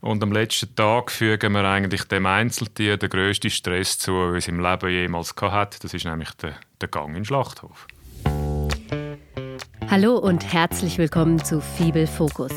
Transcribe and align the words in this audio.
Und 0.00 0.22
am 0.22 0.30
letzten 0.30 0.72
Tag 0.76 1.10
fügen 1.10 1.52
wir 1.54 1.64
eigentlich 1.64 2.04
dem 2.04 2.24
Einzeltier 2.24 2.96
den 2.96 3.10
grössten 3.10 3.50
Stress 3.50 3.98
zu, 3.98 4.12
den 4.12 4.36
es 4.36 4.46
im 4.46 4.60
Leben 4.60 4.90
jemals 4.90 5.34
hatte. 5.40 5.80
Das 5.82 5.92
ist 5.92 6.04
nämlich 6.04 6.30
der, 6.34 6.54
der 6.80 6.88
Gang 6.88 7.08
in 7.08 7.14
den 7.14 7.24
Schlachthof. 7.24 7.88
Hallo 9.90 10.16
und 10.18 10.52
herzlich 10.52 10.98
willkommen 10.98 11.42
zu 11.44 11.60
Fibel 11.60 12.06
Fokus. 12.06 12.52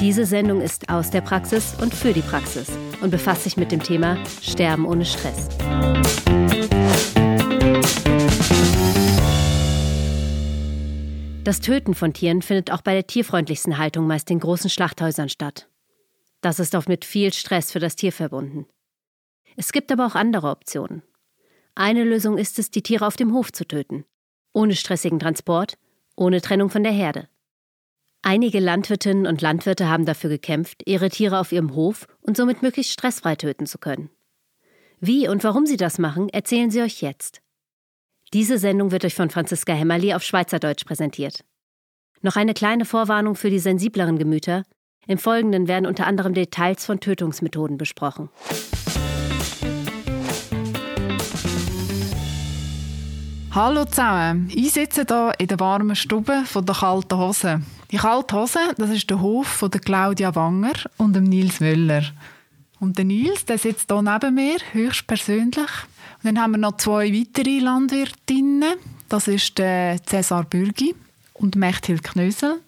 Diese 0.00 0.26
Sendung 0.26 0.60
ist 0.60 0.88
aus 0.88 1.10
der 1.10 1.20
Praxis 1.20 1.76
und 1.80 1.94
für 1.94 2.12
die 2.12 2.22
Praxis 2.22 2.70
und 3.02 3.10
befasst 3.10 3.44
sich 3.44 3.56
mit 3.56 3.70
dem 3.70 3.82
Thema 3.82 4.16
Sterben 4.42 4.84
ohne 4.84 5.04
Stress. 5.04 5.48
Das 11.44 11.60
Töten 11.60 11.94
von 11.94 12.12
Tieren 12.12 12.42
findet 12.42 12.72
auch 12.72 12.82
bei 12.82 12.94
der 12.94 13.06
tierfreundlichsten 13.06 13.78
Haltung 13.78 14.08
meist 14.08 14.28
in 14.30 14.40
großen 14.40 14.70
Schlachthäusern 14.70 15.28
statt. 15.28 15.67
Das 16.40 16.60
ist 16.60 16.74
oft 16.74 16.88
mit 16.88 17.04
viel 17.04 17.32
Stress 17.32 17.72
für 17.72 17.80
das 17.80 17.96
Tier 17.96 18.12
verbunden. 18.12 18.66
Es 19.56 19.72
gibt 19.72 19.90
aber 19.90 20.06
auch 20.06 20.14
andere 20.14 20.50
Optionen. 20.50 21.02
Eine 21.74 22.04
Lösung 22.04 22.38
ist 22.38 22.58
es, 22.58 22.70
die 22.70 22.82
Tiere 22.82 23.06
auf 23.06 23.16
dem 23.16 23.32
Hof 23.32 23.52
zu 23.52 23.66
töten. 23.66 24.04
Ohne 24.52 24.74
stressigen 24.74 25.18
Transport, 25.18 25.78
ohne 26.16 26.40
Trennung 26.40 26.70
von 26.70 26.82
der 26.82 26.92
Herde. 26.92 27.28
Einige 28.22 28.58
Landwirtinnen 28.58 29.26
und 29.26 29.40
Landwirte 29.40 29.88
haben 29.88 30.04
dafür 30.04 30.30
gekämpft, 30.30 30.82
ihre 30.86 31.08
Tiere 31.08 31.38
auf 31.38 31.52
ihrem 31.52 31.74
Hof 31.74 32.06
und 32.20 32.36
somit 32.36 32.62
möglichst 32.62 32.92
stressfrei 32.92 33.36
töten 33.36 33.66
zu 33.66 33.78
können. 33.78 34.10
Wie 35.00 35.28
und 35.28 35.44
warum 35.44 35.66
sie 35.66 35.76
das 35.76 35.98
machen, 35.98 36.28
erzählen 36.28 36.70
sie 36.70 36.82
euch 36.82 37.00
jetzt. 37.00 37.40
Diese 38.32 38.58
Sendung 38.58 38.90
wird 38.90 39.04
euch 39.04 39.14
von 39.14 39.30
Franziska 39.30 39.72
Hämmerli 39.72 40.12
auf 40.14 40.22
Schweizerdeutsch 40.22 40.84
präsentiert. 40.84 41.44
Noch 42.20 42.36
eine 42.36 42.54
kleine 42.54 42.84
Vorwarnung 42.84 43.36
für 43.36 43.50
die 43.50 43.60
sensibleren 43.60 44.18
Gemüter. 44.18 44.64
Im 45.08 45.16
Folgenden 45.16 45.68
werden 45.68 45.86
unter 45.86 46.06
anderem 46.06 46.34
Details 46.34 46.84
von 46.84 47.00
Tötungsmethoden 47.00 47.78
besprochen. 47.78 48.28
Hallo 53.52 53.86
zusammen, 53.86 54.50
ich 54.54 54.72
sitze 54.72 55.06
hier 55.08 55.32
in 55.38 55.46
der 55.46 55.58
warmen 55.58 55.96
Stube 55.96 56.42
von 56.44 56.66
der 56.66 56.74
kalten 56.74 57.16
Hose. 57.16 57.62
Die 57.90 57.96
kalte 57.96 58.36
Hose, 58.36 58.58
das 58.76 58.90
ist 58.90 59.08
der 59.08 59.22
Hof 59.22 59.46
von 59.46 59.70
der 59.70 59.80
Claudia 59.80 60.34
Wanger 60.34 60.74
und 60.98 61.16
dem 61.16 61.24
Nils 61.24 61.60
Müller. 61.60 62.02
Und 62.78 62.98
der 62.98 63.06
Nils, 63.06 63.46
der 63.46 63.56
sitzt 63.56 63.90
hier 63.90 64.02
neben 64.02 64.34
mir, 64.34 64.58
höchstpersönlich. 64.72 65.70
Und 66.22 66.24
dann 66.24 66.38
haben 66.38 66.50
wir 66.50 66.58
noch 66.58 66.76
zwei 66.76 67.10
weitere 67.10 67.60
Landwirtinnen. 67.60 68.74
Das 69.08 69.26
ist 69.26 69.56
der 69.56 70.04
Cäsar 70.04 70.44
Bürgi 70.44 70.94
und 71.32 71.56
Mechthild 71.56 72.04
Knösel. 72.04 72.60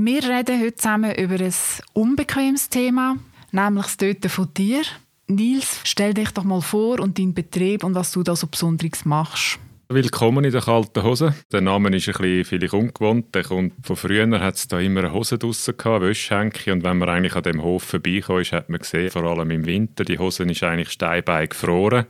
Wir 0.00 0.22
reden 0.22 0.60
heute 0.60 0.76
zusammen 0.76 1.12
über 1.16 1.44
ein 1.44 1.54
unbequemes 1.92 2.68
Thema, 2.68 3.16
nämlich 3.50 3.86
das 3.86 3.96
Töten 3.96 4.28
von 4.28 4.54
Tieren. 4.54 4.86
Nils, 5.26 5.80
stell 5.82 6.14
dich 6.14 6.30
doch 6.30 6.44
mal 6.44 6.60
vor 6.60 7.00
und 7.00 7.18
deinen 7.18 7.34
Betrieb 7.34 7.82
und 7.82 7.96
was 7.96 8.12
du 8.12 8.22
da 8.22 8.36
so 8.36 8.46
Besonderes 8.46 9.04
machst. 9.04 9.58
Willkommen 9.88 10.44
in 10.44 10.52
der 10.52 10.60
kalten 10.60 11.02
Hose. 11.02 11.34
Der 11.50 11.62
Name 11.62 11.88
ist 11.96 12.06
ein 12.06 12.12
bisschen 12.12 12.44
vielleicht 12.44 12.74
ungewohnt. 12.74 13.34
Der 13.34 13.42
kommt 13.42 13.74
von 13.84 13.96
früher 13.96 14.38
hat 14.38 14.54
es 14.54 14.68
da 14.68 14.78
immer 14.78 15.00
eine 15.00 15.12
Hose 15.12 15.36
draussen 15.36 15.76
gehabt, 15.76 16.04
Wäschhänke. 16.04 16.72
Und 16.72 16.84
wenn 16.84 16.98
man 16.98 17.08
eigentlich 17.08 17.34
an 17.34 17.42
dem 17.42 17.60
Hof 17.60 17.82
vorbeikam, 17.82 18.44
hat 18.44 18.68
man 18.68 18.78
gesehen, 18.78 19.10
vor 19.10 19.24
allem 19.24 19.50
im 19.50 19.66
Winter, 19.66 20.04
die 20.04 20.20
Hose 20.20 20.44
ist 20.44 20.62
eigentlich 20.62 20.90
steinbein 20.90 21.48
gefroren. 21.48 22.06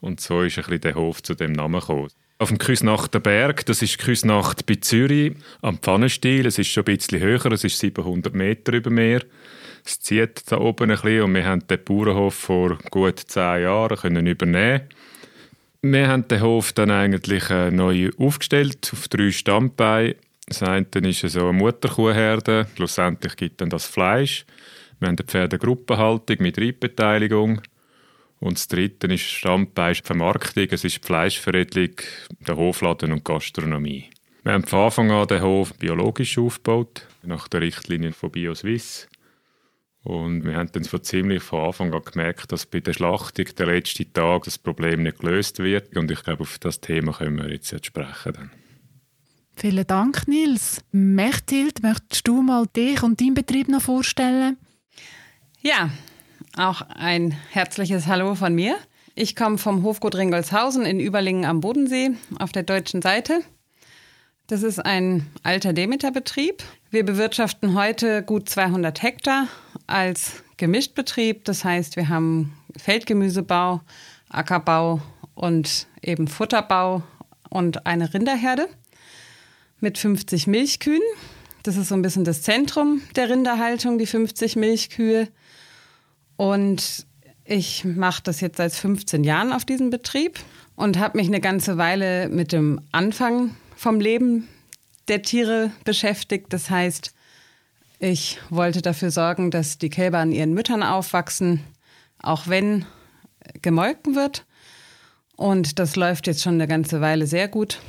Und 0.00 0.22
so 0.22 0.40
ist 0.40 0.56
ein 0.56 0.64
bisschen 0.64 0.80
der 0.80 0.94
Hof 0.94 1.22
zu 1.22 1.34
dem 1.34 1.52
Namen 1.52 1.80
gekommen. 1.80 2.08
Auf 2.40 2.48
dem 2.48 2.56
Küsnachter 2.56 3.20
Berg, 3.20 3.66
das 3.66 3.82
ist 3.82 3.98
Küsnacht 3.98 4.64
bei 4.64 4.76
Zürich, 4.76 5.34
am 5.60 5.76
Pfannenstiel. 5.76 6.46
Es 6.46 6.58
ist 6.58 6.68
schon 6.68 6.86
ein 6.86 6.96
bisschen 6.96 7.20
höher, 7.20 7.52
es 7.52 7.64
ist 7.64 7.78
700 7.78 8.34
Meter 8.34 8.72
über 8.72 8.88
Meer. 8.88 9.20
Es 9.84 10.00
zieht 10.00 10.50
da 10.50 10.56
oben 10.56 10.90
ein 10.90 10.96
bisschen 10.96 11.20
und 11.24 11.34
wir 11.34 11.44
haben 11.44 11.66
den 11.66 11.84
Bauernhof 11.84 12.32
vor 12.32 12.78
gut 12.90 13.18
zehn 13.18 13.64
Jahren 13.64 13.98
können 13.98 14.26
übernehmen 14.26 14.88
Wir 15.82 16.08
haben 16.08 16.28
den 16.28 16.40
Hof 16.40 16.72
dann 16.72 16.90
eigentlich 16.90 17.50
äh, 17.50 17.70
neu 17.70 18.08
aufgestellt, 18.16 18.88
auf 18.94 19.08
drei 19.08 19.32
Stammbeine. 19.32 20.16
Das 20.46 20.62
eine 20.62 20.86
ist 20.94 21.20
so 21.20 21.40
eine 21.40 21.52
Mutterkuhherde, 21.52 22.68
schlussendlich 22.74 23.36
gibt 23.36 23.60
dann 23.60 23.68
das 23.68 23.84
Fleisch. 23.84 24.46
Wir 24.98 25.08
haben 25.08 25.18
eine 25.18 25.26
Pferdegruppenhaltung 25.26 26.36
mit 26.38 26.58
Reitbeteiligung. 26.58 27.60
Und 28.40 28.56
das 28.56 28.68
dritte 28.68 29.06
ist 29.06 29.22
Standbein 29.22 29.94
Vermarktung, 29.94 30.66
es 30.70 30.84
ist 30.84 31.04
Fleischveredelung, 31.04 31.96
der 32.46 32.56
Hofladen 32.56 33.12
und 33.12 33.24
Gastronomie. 33.24 34.08
Wir 34.42 34.52
haben 34.52 34.64
von 34.64 34.80
Anfang 34.80 35.10
an 35.10 35.28
den 35.28 35.42
Hof 35.42 35.74
biologisch 35.74 36.38
aufgebaut, 36.38 37.06
nach 37.22 37.48
der 37.48 37.60
Richtlinie 37.60 38.12
von 38.12 38.30
BioSwiss. 38.30 39.06
Und 40.02 40.44
wir 40.44 40.56
haben 40.56 40.72
dann 40.72 40.84
von 40.84 41.02
ziemlich 41.02 41.42
von 41.42 41.66
Anfang 41.66 41.92
an 41.92 42.02
gemerkt, 42.02 42.50
dass 42.50 42.64
bei 42.64 42.80
der 42.80 42.94
Schlachtung 42.94 43.44
der 43.58 43.66
letzte 43.66 44.10
Tag 44.10 44.44
das 44.44 44.56
Problem 44.56 45.02
nicht 45.02 45.18
gelöst 45.18 45.58
wird. 45.58 45.94
Und 45.94 46.10
ich 46.10 46.22
glaube, 46.22 46.42
auf 46.42 46.58
das 46.58 46.80
Thema 46.80 47.12
können 47.12 47.36
wir 47.36 47.52
jetzt, 47.52 47.70
jetzt 47.70 47.86
sprechen. 47.86 48.32
Dann. 48.32 48.50
Vielen 49.56 49.86
Dank, 49.86 50.26
Nils. 50.26 50.82
Mechthild, 50.90 51.82
möchtest 51.82 52.26
du 52.26 52.40
mal 52.40 52.66
dich 52.74 53.02
und 53.02 53.20
deinen 53.20 53.34
Betrieb 53.34 53.68
noch 53.68 53.82
vorstellen? 53.82 54.56
Ja, 55.60 55.90
auch 56.56 56.82
ein 56.88 57.36
herzliches 57.50 58.06
Hallo 58.06 58.34
von 58.34 58.54
mir. 58.54 58.76
Ich 59.14 59.36
komme 59.36 59.58
vom 59.58 59.82
Hofgut 59.82 60.14
Ringolshausen 60.14 60.84
in 60.84 61.00
Überlingen 61.00 61.44
am 61.44 61.60
Bodensee 61.60 62.12
auf 62.38 62.52
der 62.52 62.62
deutschen 62.62 63.02
Seite. 63.02 63.40
Das 64.46 64.62
ist 64.62 64.78
ein 64.78 65.26
alter 65.42 65.72
Demeterbetrieb. 65.72 66.62
Wir 66.90 67.04
bewirtschaften 67.04 67.74
heute 67.74 68.22
gut 68.22 68.48
200 68.48 69.02
Hektar 69.02 69.46
als 69.86 70.42
Gemischtbetrieb. 70.56 71.44
Das 71.44 71.64
heißt, 71.64 71.96
wir 71.96 72.08
haben 72.08 72.52
Feldgemüsebau, 72.76 73.80
Ackerbau 74.28 75.00
und 75.34 75.86
eben 76.02 76.26
Futterbau 76.26 77.02
und 77.48 77.86
eine 77.86 78.12
Rinderherde 78.12 78.68
mit 79.78 79.98
50 79.98 80.46
Milchkühen. 80.46 81.02
Das 81.62 81.76
ist 81.76 81.88
so 81.88 81.94
ein 81.94 82.02
bisschen 82.02 82.24
das 82.24 82.42
Zentrum 82.42 83.02
der 83.16 83.28
Rinderhaltung, 83.28 83.98
die 83.98 84.06
50 84.06 84.56
Milchkühe. 84.56 85.28
Und 86.40 87.04
ich 87.44 87.84
mache 87.84 88.22
das 88.22 88.40
jetzt 88.40 88.56
seit 88.56 88.72
15 88.72 89.24
Jahren 89.24 89.52
auf 89.52 89.66
diesem 89.66 89.90
Betrieb 89.90 90.40
und 90.74 90.98
habe 90.98 91.18
mich 91.18 91.26
eine 91.26 91.42
ganze 91.42 91.76
Weile 91.76 92.30
mit 92.30 92.52
dem 92.52 92.80
Anfang 92.92 93.54
vom 93.76 94.00
Leben 94.00 94.48
der 95.08 95.20
Tiere 95.20 95.70
beschäftigt. 95.84 96.46
Das 96.54 96.70
heißt, 96.70 97.12
ich 97.98 98.38
wollte 98.48 98.80
dafür 98.80 99.10
sorgen, 99.10 99.50
dass 99.50 99.76
die 99.76 99.90
Kälber 99.90 100.16
an 100.16 100.32
ihren 100.32 100.54
Müttern 100.54 100.82
aufwachsen, 100.82 101.60
auch 102.22 102.48
wenn 102.48 102.86
gemolken 103.60 104.14
wird. 104.14 104.46
Und 105.36 105.78
das 105.78 105.94
läuft 105.94 106.26
jetzt 106.26 106.42
schon 106.42 106.54
eine 106.54 106.66
ganze 106.66 107.02
Weile 107.02 107.26
sehr 107.26 107.48
gut. 107.48 107.80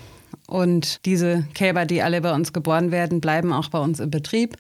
Und 0.48 1.06
diese 1.06 1.48
Kälber, 1.54 1.86
die 1.86 2.02
alle 2.02 2.20
bei 2.20 2.34
uns 2.34 2.52
geboren 2.52 2.92
werden, 2.92 3.22
bleiben 3.22 3.54
auch 3.54 3.70
bei 3.70 3.80
uns 3.80 4.02
im 4.02 4.12
Betrieb, 4.12 4.58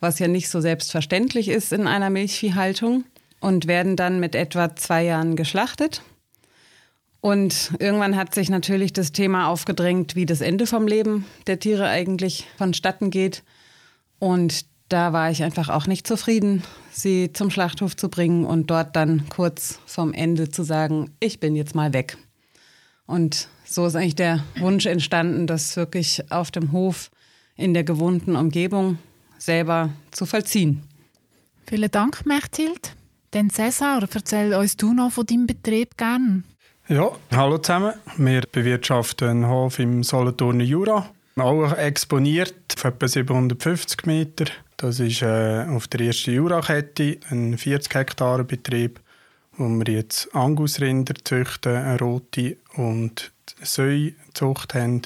was 0.00 0.18
ja 0.18 0.28
nicht 0.28 0.50
so 0.50 0.60
selbstverständlich 0.60 1.48
ist 1.48 1.72
in 1.72 1.86
einer 1.86 2.10
Milchviehhaltung 2.10 3.04
und 3.42 3.66
werden 3.66 3.96
dann 3.96 4.20
mit 4.20 4.34
etwa 4.34 4.74
zwei 4.76 5.04
Jahren 5.04 5.34
geschlachtet. 5.34 6.02
Und 7.20 7.72
irgendwann 7.78 8.16
hat 8.16 8.34
sich 8.34 8.48
natürlich 8.48 8.92
das 8.92 9.12
Thema 9.12 9.48
aufgedrängt, 9.48 10.14
wie 10.14 10.26
das 10.26 10.40
Ende 10.40 10.66
vom 10.66 10.86
Leben 10.86 11.26
der 11.46 11.58
Tiere 11.58 11.88
eigentlich 11.88 12.46
vonstatten 12.56 13.10
geht. 13.10 13.42
Und 14.20 14.64
da 14.88 15.12
war 15.12 15.30
ich 15.30 15.42
einfach 15.42 15.68
auch 15.68 15.86
nicht 15.86 16.06
zufrieden, 16.06 16.62
sie 16.92 17.32
zum 17.32 17.50
Schlachthof 17.50 17.96
zu 17.96 18.08
bringen 18.08 18.44
und 18.44 18.70
dort 18.70 18.94
dann 18.94 19.28
kurz 19.28 19.80
vorm 19.86 20.12
Ende 20.12 20.48
zu 20.48 20.62
sagen, 20.62 21.10
ich 21.18 21.40
bin 21.40 21.56
jetzt 21.56 21.74
mal 21.74 21.92
weg. 21.92 22.16
Und 23.06 23.48
so 23.64 23.86
ist 23.86 23.96
eigentlich 23.96 24.14
der 24.14 24.44
Wunsch 24.58 24.86
entstanden, 24.86 25.48
das 25.48 25.76
wirklich 25.76 26.30
auf 26.30 26.52
dem 26.52 26.70
Hof 26.70 27.10
in 27.56 27.74
der 27.74 27.82
gewohnten 27.82 28.36
Umgebung 28.36 28.98
selber 29.38 29.90
zu 30.12 30.26
vollziehen. 30.26 30.82
Vielen 31.66 31.90
Dank, 31.90 32.24
Mechthild. 32.24 32.94
Denn 33.34 33.48
Cesar, 33.48 34.06
erzähl 34.12 34.54
uns 34.54 34.76
du 34.76 34.92
noch 34.92 35.12
von 35.12 35.24
deinem 35.24 35.46
Betrieb 35.46 35.96
gern. 35.96 36.44
Ja, 36.88 37.12
hallo 37.30 37.58
zusammen. 37.58 37.94
Wir 38.18 38.42
bewirtschaften 38.42 39.28
einen 39.28 39.48
Hof 39.48 39.78
im 39.78 40.02
Solothurner 40.02 40.64
Jura. 40.64 41.08
Auch 41.36 41.72
exponiert 41.72 42.74
auf 42.76 42.84
etwa 42.84 43.08
750 43.08 44.04
Meter. 44.04 44.44
Das 44.76 45.00
ist 45.00 45.22
äh, 45.22 45.64
auf 45.70 45.88
der 45.88 46.00
ersten 46.08 46.34
Jurakette 46.34 47.20
ein 47.30 47.56
40 47.56 47.94
Hektar 47.94 48.44
Betrieb, 48.44 49.00
wo 49.56 49.66
wir 49.66 49.94
jetzt 49.94 50.34
Angusrinder 50.34 51.14
züchten, 51.24 51.74
eine 51.74 51.98
rote 51.98 52.58
und 52.76 53.32
Säuzucht 53.62 54.74
haben, 54.74 55.02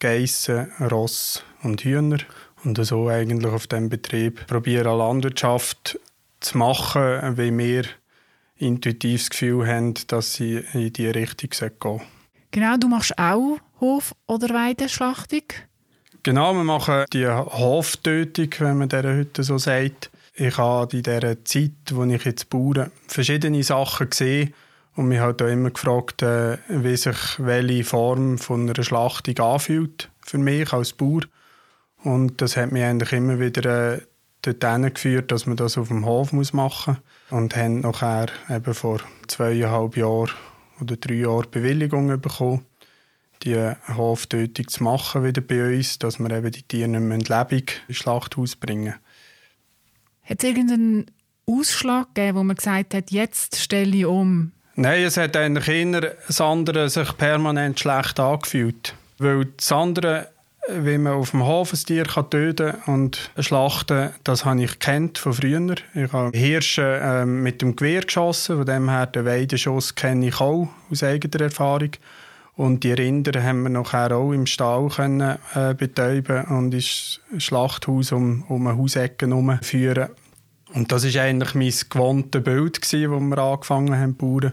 Geissen, 0.00 0.70
Ross 0.90 1.42
und 1.62 1.82
Hühner. 1.82 2.18
Und 2.62 2.84
so 2.84 3.08
eigentlich 3.08 3.50
auf 3.50 3.66
diesem 3.66 3.88
Betrieb 3.88 4.46
probieren 4.46 4.98
Landwirtschaft 4.98 5.98
zu 6.44 6.58
machen, 6.58 7.36
wie 7.36 7.56
wir 7.56 7.84
intuitiv 8.56 9.22
das 9.22 9.30
Gefühl 9.30 9.66
haben, 9.66 9.94
dass 10.06 10.34
sie 10.34 10.64
in 10.72 10.92
diese 10.92 11.14
Richtung 11.14 11.50
gehen 11.50 11.72
sollen. 11.82 12.00
Genau, 12.50 12.76
du 12.76 12.88
machst 12.88 13.18
auch 13.18 13.58
Hof- 13.80 14.14
oder 14.26 14.54
Weideschlachtung? 14.54 15.42
Genau, 16.22 16.54
wir 16.54 16.64
machen 16.64 17.04
die 17.12 17.26
Hoftötung, 17.26 18.48
wenn 18.58 18.78
man 18.78 18.88
der 18.88 19.02
heute 19.02 19.42
so 19.42 19.58
sagt. 19.58 20.10
Ich 20.34 20.56
habe 20.56 20.96
in 20.96 21.02
dieser 21.02 21.44
Zeit, 21.44 21.72
wo 21.90 22.04
ich 22.04 22.24
jetzt 22.24 22.48
baue, 22.48 22.90
verschiedene 23.08 23.62
Sachen 23.62 24.08
gesehen 24.10 24.54
und 24.96 25.08
mich 25.08 25.20
halt 25.20 25.42
auch 25.42 25.48
immer 25.48 25.70
gefragt, 25.70 26.22
äh, 26.22 26.58
wie 26.68 26.96
sich 26.96 27.16
welche 27.38 27.84
Form 27.84 28.38
von 28.38 28.68
einer 28.68 28.82
Schlachtung 28.82 29.38
anfühlt 29.38 30.10
für 30.20 30.38
mich 30.38 30.72
als 30.72 30.92
Bauer. 30.92 31.22
Und 32.02 32.40
das 32.40 32.56
hat 32.56 32.72
mich 32.72 32.84
eigentlich 32.84 33.12
immer 33.12 33.38
wieder 33.38 33.94
äh, 33.94 34.00
dorthin 34.46 34.92
geführt, 34.92 35.32
dass 35.32 35.46
man 35.46 35.56
das 35.56 35.78
auf 35.78 35.88
dem 35.88 36.04
Hof 36.04 36.32
machen 36.32 36.52
muss. 36.52 37.38
Und 37.38 37.56
haben 37.56 37.80
nachher 37.80 38.26
eben 38.50 38.74
vor 38.74 39.00
zweieinhalb 39.26 39.96
Jahren 39.96 40.30
oder 40.80 40.96
drei 40.96 41.14
Jahren 41.14 41.50
Bewilligung 41.50 42.08
bekommen, 42.20 42.64
die 43.42 43.72
Hoftötung 43.94 44.68
zu 44.68 44.82
machen 44.82 45.24
wieder 45.24 45.40
bei 45.40 45.76
uns, 45.76 45.98
dass 45.98 46.18
wir 46.18 46.30
eben 46.30 46.50
die 46.50 46.62
Tiere 46.62 46.88
nicht 46.88 47.00
mehr 47.00 47.18
lebendig 47.18 47.82
ins 47.88 47.98
Schlachthaus 47.98 48.56
bringen. 48.56 48.94
Hat 50.22 50.42
es 50.42 50.48
irgendeinen 50.48 51.06
Ausschlag 51.46 52.14
gegeben, 52.14 52.38
wo 52.38 52.42
man 52.42 52.56
gesagt 52.56 52.94
hat, 52.94 53.10
jetzt 53.10 53.56
stelle 53.56 53.96
ich 53.96 54.06
um? 54.06 54.52
Nein, 54.76 55.04
es 55.04 55.16
hat 55.16 55.36
eigentlich 55.36 55.68
eher 55.68 56.16
das 56.26 56.40
andere 56.40 56.88
sich 56.88 57.16
permanent 57.16 57.78
schlecht 57.78 58.18
angefühlt. 58.18 58.94
Weil 59.18 59.44
das 59.56 59.70
andere 59.70 60.28
wie 60.68 60.98
man 60.98 61.14
auf 61.14 61.30
dem 61.30 61.44
Hof 61.44 61.72
ein 61.72 61.78
Tier 61.78 62.04
kann 62.04 62.30
töten 62.30 62.74
und 62.86 63.30
schlachten, 63.38 64.10
das 64.24 64.44
habe 64.44 64.62
ich 64.62 64.78
kennt 64.78 65.18
von 65.18 65.34
früher. 65.34 65.74
Ich 65.94 66.12
habe 66.12 66.36
Hirsche 66.36 67.00
äh, 67.02 67.26
mit 67.26 67.62
dem 67.62 67.76
Gewehr 67.76 68.02
geschossen, 68.02 68.56
von 68.56 68.66
dem 68.66 68.88
her 68.88 69.06
den 69.06 69.24
Weidenschuss 69.26 69.94
kenne 69.94 70.28
ich 70.28 70.40
auch 70.40 70.68
aus 70.90 71.02
eigener 71.02 71.44
Erfahrung. 71.44 71.90
Und 72.56 72.84
die 72.84 72.92
Rinder 72.92 73.42
haben 73.42 73.64
wir 73.64 73.70
nachher 73.70 74.16
auch 74.16 74.32
im 74.32 74.46
Stall 74.46 74.88
können, 74.88 75.38
äh, 75.54 75.74
betäuben 75.74 76.44
und 76.44 76.72
ins 76.72 77.20
Schlachthaus 77.38 78.12
um, 78.12 78.44
um 78.48 78.66
eine 78.66 78.78
Hausecke 78.78 79.28
führen. 79.62 80.08
Und 80.72 80.92
das 80.92 81.04
ist 81.04 81.16
eigentlich 81.16 81.54
mein 81.54 81.72
gewohntes 81.90 82.42
Bild, 82.42 82.80
wo 83.10 83.20
wir 83.20 83.38
angefangen 83.38 83.98
haben 83.98 84.18
zu 84.18 84.26
bauen. 84.26 84.52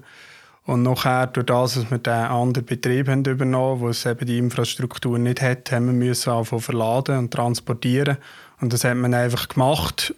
Und 0.65 0.83
nachher, 0.83 1.27
durch 1.27 1.47
das, 1.47 1.73
dass 1.73 1.89
wir 1.89 1.97
den 1.97 2.13
anderen 2.13 2.65
Betrieb 2.65 3.07
haben 3.07 3.25
übernommen, 3.25 3.81
wo 3.81 3.89
es 3.89 4.05
eben 4.05 4.25
die 4.25 4.37
Infrastruktur 4.37 5.17
nicht 5.17 5.41
hat, 5.41 5.71
haben 5.71 5.87
wir 5.87 5.93
müssen 5.93 6.29
anfangen 6.29 6.61
verladen 6.61 7.17
und 7.17 7.31
transportieren. 7.31 8.17
Und 8.59 8.71
das 8.71 8.83
hat 8.83 8.95
man 8.95 9.13
einfach 9.13 9.47
gemacht 9.47 10.13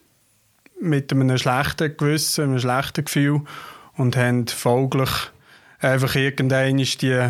mit 0.81 1.11
einem 1.13 1.37
schlechten 1.37 1.95
Gewissen, 1.95 2.43
einem 2.43 2.59
schlechten 2.59 3.05
Gefühl 3.05 3.41
und 3.95 4.17
haben 4.17 4.47
folglich 4.47 5.09
einfach 5.79 6.15
irgendwann 6.15 6.77
die 6.77 7.29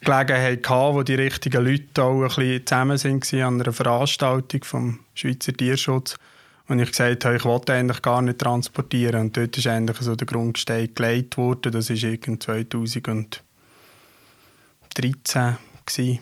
Gelegenheit 0.00 0.62
gehabt, 0.62 0.94
wo 0.94 1.02
die 1.02 1.14
richtigen 1.14 1.64
Leute 1.64 2.02
auch 2.02 2.22
ein 2.22 2.28
bisschen 2.28 2.66
zusammen 2.66 3.02
waren 3.02 3.42
an 3.42 3.60
einer 3.60 3.72
Veranstaltung 3.72 4.64
vom 4.64 5.00
Schweizer 5.14 5.52
Tierschutz 5.52 6.16
und 6.68 6.80
ich 6.80 6.90
gesagt 6.90 7.24
habe, 7.24 7.36
ich 7.36 7.44
wollte 7.44 7.74
eigentlich 7.74 8.02
gar 8.02 8.20
nicht 8.22 8.40
transportieren. 8.40 9.20
Und 9.20 9.36
dort 9.36 9.56
ist 9.56 9.66
eigentlich 9.66 9.98
so 9.98 10.16
der 10.16 10.26
Grundstein 10.26 10.92
gelegt 10.94 11.36
worden. 11.36 11.72
Das 11.72 11.90
war 11.90 11.96
irgend 11.96 12.42
2013 12.42 13.40
gewesen. 15.86 16.18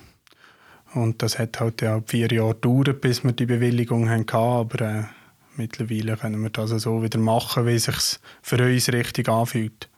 Und 0.93 1.23
das 1.23 1.39
hat 1.39 1.59
halt 1.61 1.83
ja 1.83 2.01
vier 2.07 2.31
Jahre 2.31 2.55
gedauert, 2.55 3.01
bis 3.01 3.25
wir 3.25 3.33
die 3.33 3.47
Bewilligung 3.47 4.09
hatten. 4.09 4.37
Aber 4.37 4.81
äh, 4.83 5.05
mittlerweile 5.57 6.17
können 6.17 6.43
wir 6.43 6.51
das 6.51 6.71
so 6.71 7.03
wieder 7.03 7.19
machen, 7.19 7.67
wie 7.67 7.75
es 7.75 8.21
für 8.43 8.63
uns 8.63 8.93
richtig 8.93 9.29
anfühlt. 9.29 9.89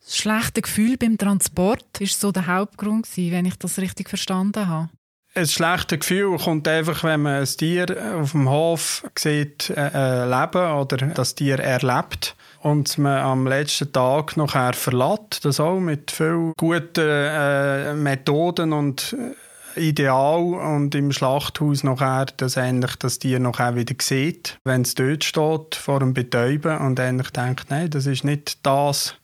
Das 0.00 0.16
schlechte 0.16 0.62
Gefühl 0.62 0.96
beim 0.96 1.18
Transport 1.18 2.00
war 2.00 2.06
so 2.06 2.32
der 2.32 2.46
Hauptgrund, 2.46 3.08
wenn 3.16 3.44
ich 3.44 3.56
das 3.56 3.78
richtig 3.78 4.08
verstanden 4.08 4.68
habe 4.68 4.88
ein 5.36 5.46
schlechtes 5.46 6.00
Gefühl 6.00 6.38
kommt 6.38 6.66
einfach, 6.66 7.04
wenn 7.04 7.22
man 7.22 7.40
ein 7.40 7.44
Tier 7.44 7.86
auf 8.20 8.32
dem 8.32 8.48
Hof 8.48 9.04
sieht, 9.16 9.70
äh, 9.70 9.90
äh, 9.92 10.24
leben 10.24 10.72
oder 10.72 10.96
das 10.96 11.34
Tier 11.34 11.58
erlebt 11.58 12.34
und 12.60 12.96
man 12.98 13.18
am 13.18 13.46
letzten 13.46 13.92
Tag 13.92 14.36
nachher 14.36 14.72
verlässt, 14.72 15.44
das 15.44 15.60
auch 15.60 15.78
mit 15.78 16.10
vielen 16.10 16.52
guten 16.56 17.06
äh, 17.06 17.94
Methoden 17.94 18.72
und 18.72 19.14
äh, 19.14 19.34
Ideal 19.78 20.54
und 20.54 20.94
im 20.94 21.12
Schlachthaus 21.12 21.84
nachher, 21.84 22.26
dass 22.38 22.56
eigentlich 22.56 22.96
das 22.96 23.18
Tier 23.18 23.38
nachher 23.38 23.76
wieder 23.76 23.94
sieht, 24.00 24.58
wenn 24.64 24.82
es 24.82 24.94
dort 24.94 25.22
steht, 25.22 25.74
vor 25.74 26.00
dem 26.00 26.14
Betäuben 26.14 26.78
und 26.78 26.98
eigentlich 26.98 27.30
denkt, 27.30 27.66
nein, 27.68 27.90
das 27.90 28.06
ist 28.06 28.24
nicht 28.24 28.64
das, 28.64 29.16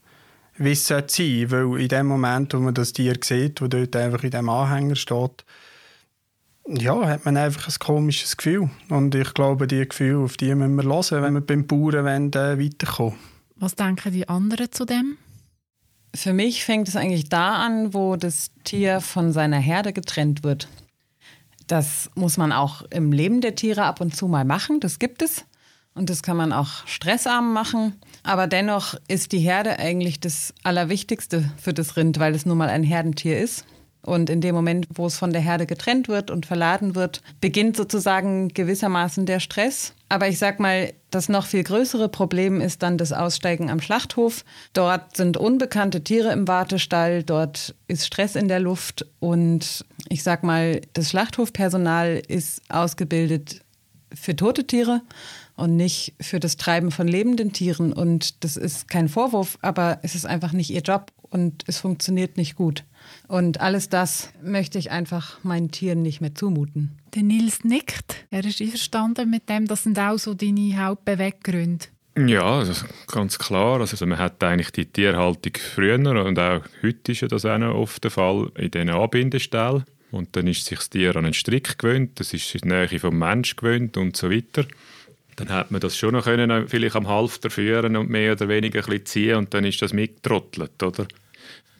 wie 0.58 0.72
es 0.72 0.86
sein 0.86 1.06
weil 1.50 1.80
in 1.80 1.88
dem 1.88 2.06
Moment, 2.06 2.52
wo 2.52 2.58
man 2.58 2.74
das 2.74 2.92
Tier 2.92 3.14
sieht, 3.22 3.62
wo 3.62 3.66
dort 3.66 3.96
einfach 3.96 4.22
in 4.24 4.30
dem 4.30 4.50
Anhänger 4.50 4.96
steht, 4.96 5.42
ja, 6.66 7.06
hat 7.06 7.24
man 7.24 7.36
einfach 7.36 7.68
ein 7.68 7.78
komisches 7.78 8.36
Gefühl. 8.36 8.70
Und 8.88 9.14
ich 9.14 9.34
glaube, 9.34 9.66
diese 9.66 9.86
Gefühle, 9.86 10.24
auf 10.24 10.36
die 10.36 10.54
müssen 10.54 10.76
wir 10.76 10.84
hören, 10.84 11.22
wenn 11.22 11.34
wir 11.34 11.40
beim 11.40 11.66
Bauern 11.66 12.04
wollen, 12.04 12.32
äh, 12.32 12.58
weiterkommen 12.58 13.18
Was 13.56 13.74
denken 13.74 14.12
die 14.12 14.28
anderen 14.28 14.70
zu 14.70 14.84
dem? 14.84 15.16
Für 16.14 16.32
mich 16.32 16.64
fängt 16.64 16.88
es 16.88 16.96
eigentlich 16.96 17.28
da 17.28 17.56
an, 17.56 17.94
wo 17.94 18.16
das 18.16 18.50
Tier 18.64 19.00
von 19.00 19.32
seiner 19.32 19.58
Herde 19.58 19.92
getrennt 19.92 20.44
wird. 20.44 20.68
Das 21.66 22.10
muss 22.14 22.36
man 22.36 22.52
auch 22.52 22.82
im 22.90 23.12
Leben 23.12 23.40
der 23.40 23.54
Tiere 23.54 23.84
ab 23.84 24.00
und 24.00 24.14
zu 24.14 24.28
mal 24.28 24.44
machen, 24.44 24.78
das 24.80 24.98
gibt 24.98 25.22
es. 25.22 25.44
Und 25.94 26.08
das 26.10 26.22
kann 26.22 26.36
man 26.36 26.52
auch 26.52 26.86
stressarm 26.86 27.52
machen. 27.52 27.94
Aber 28.22 28.46
dennoch 28.46 28.94
ist 29.08 29.32
die 29.32 29.40
Herde 29.40 29.78
eigentlich 29.78 30.20
das 30.20 30.54
Allerwichtigste 30.62 31.50
für 31.58 31.74
das 31.74 31.96
Rind, 31.96 32.18
weil 32.18 32.34
es 32.34 32.46
nun 32.46 32.58
mal 32.58 32.68
ein 32.68 32.82
Herdentier 32.82 33.38
ist. 33.38 33.66
Und 34.04 34.30
in 34.30 34.40
dem 34.40 34.54
Moment, 34.54 34.88
wo 34.92 35.06
es 35.06 35.16
von 35.16 35.32
der 35.32 35.42
Herde 35.42 35.64
getrennt 35.64 36.08
wird 36.08 36.30
und 36.30 36.44
verladen 36.44 36.96
wird, 36.96 37.22
beginnt 37.40 37.76
sozusagen 37.76 38.48
gewissermaßen 38.48 39.26
der 39.26 39.38
Stress. 39.38 39.94
Aber 40.08 40.28
ich 40.28 40.38
sag 40.38 40.58
mal, 40.58 40.92
das 41.10 41.28
noch 41.28 41.46
viel 41.46 41.62
größere 41.62 42.08
Problem 42.08 42.60
ist 42.60 42.82
dann 42.82 42.98
das 42.98 43.12
Aussteigen 43.12 43.70
am 43.70 43.80
Schlachthof. 43.80 44.44
Dort 44.72 45.16
sind 45.16 45.36
unbekannte 45.36 46.02
Tiere 46.02 46.32
im 46.32 46.48
Wartestall, 46.48 47.22
dort 47.22 47.74
ist 47.86 48.06
Stress 48.06 48.34
in 48.34 48.48
der 48.48 48.60
Luft 48.60 49.06
und 49.20 49.84
ich 50.08 50.22
sag 50.22 50.42
mal, 50.42 50.80
das 50.94 51.10
Schlachthofpersonal 51.10 52.22
ist 52.26 52.60
ausgebildet 52.68 53.60
für 54.12 54.36
tote 54.36 54.66
Tiere 54.66 55.02
und 55.56 55.76
nicht 55.76 56.14
für 56.20 56.40
das 56.40 56.56
Treiben 56.56 56.90
von 56.90 57.06
lebenden 57.06 57.52
Tieren. 57.52 57.92
Und 57.92 58.42
das 58.44 58.56
ist 58.56 58.88
kein 58.88 59.08
Vorwurf, 59.08 59.58
aber 59.62 60.00
es 60.02 60.14
ist 60.14 60.26
einfach 60.26 60.52
nicht 60.52 60.70
ihr 60.70 60.82
Job 60.82 61.12
und 61.30 61.64
es 61.66 61.78
funktioniert 61.78 62.36
nicht 62.36 62.56
gut. 62.56 62.84
Und 63.28 63.60
alles 63.60 63.88
das 63.88 64.30
möchte 64.42 64.78
ich 64.78 64.90
einfach 64.90 65.42
meinen 65.42 65.70
Tieren 65.70 66.02
nicht 66.02 66.20
mehr 66.20 66.34
zumuten. 66.34 66.98
Der 67.14 67.22
Nils 67.22 67.64
nickt. 67.64 68.24
Er 68.30 68.44
ist 68.44 68.60
einverstanden 68.60 69.30
mit 69.30 69.48
dem. 69.48 69.66
Das 69.66 69.84
sind 69.84 69.98
auch 69.98 70.18
so 70.18 70.34
deine 70.34 70.76
Hauptbeweggründe. 70.84 71.86
Ja, 72.16 72.58
also 72.58 72.86
ganz 73.06 73.38
klar. 73.38 73.80
Also 73.80 74.04
man 74.06 74.18
hat 74.18 74.42
eigentlich 74.44 74.70
die 74.70 74.86
Tierhaltung 74.86 75.52
früher 75.56 75.98
und 76.24 76.38
auch 76.38 76.62
heute 76.82 77.12
ist 77.12 77.30
das 77.30 77.44
auch 77.44 77.58
noch 77.58 77.74
oft 77.74 78.04
der 78.04 78.10
Fall 78.10 78.50
in 78.56 78.70
diesen 78.70 78.90
Anbindestellen. 78.90 79.84
Und 80.10 80.36
dann 80.36 80.46
ist 80.46 80.66
sich 80.66 80.78
das 80.78 80.90
Tier 80.90 81.16
an 81.16 81.24
einen 81.24 81.32
Strick 81.32 81.78
gewöhnt, 81.78 82.20
das 82.20 82.34
ist 82.34 82.52
die 82.52 82.68
Nähe 82.68 82.98
vom 82.98 83.18
Mensch 83.18 83.56
gewöhnt 83.56 83.96
und 83.96 84.14
so 84.14 84.30
weiter. 84.30 84.66
Dann 85.36 85.48
hat 85.48 85.70
man 85.70 85.80
das 85.80 85.96
schon 85.96 86.12
noch 86.12 86.24
können, 86.24 86.68
vielleicht 86.68 86.96
am 86.96 87.08
Halfter 87.08 87.48
führen 87.48 87.96
und 87.96 88.10
mehr 88.10 88.32
oder 88.32 88.48
weniger 88.48 88.80
ein 88.80 88.84
bisschen 88.84 89.06
ziehen 89.06 89.36
und 89.36 89.54
dann 89.54 89.64
ist 89.64 89.80
das 89.80 89.94
mitgetrottelt, 89.94 90.82
oder? 90.82 91.06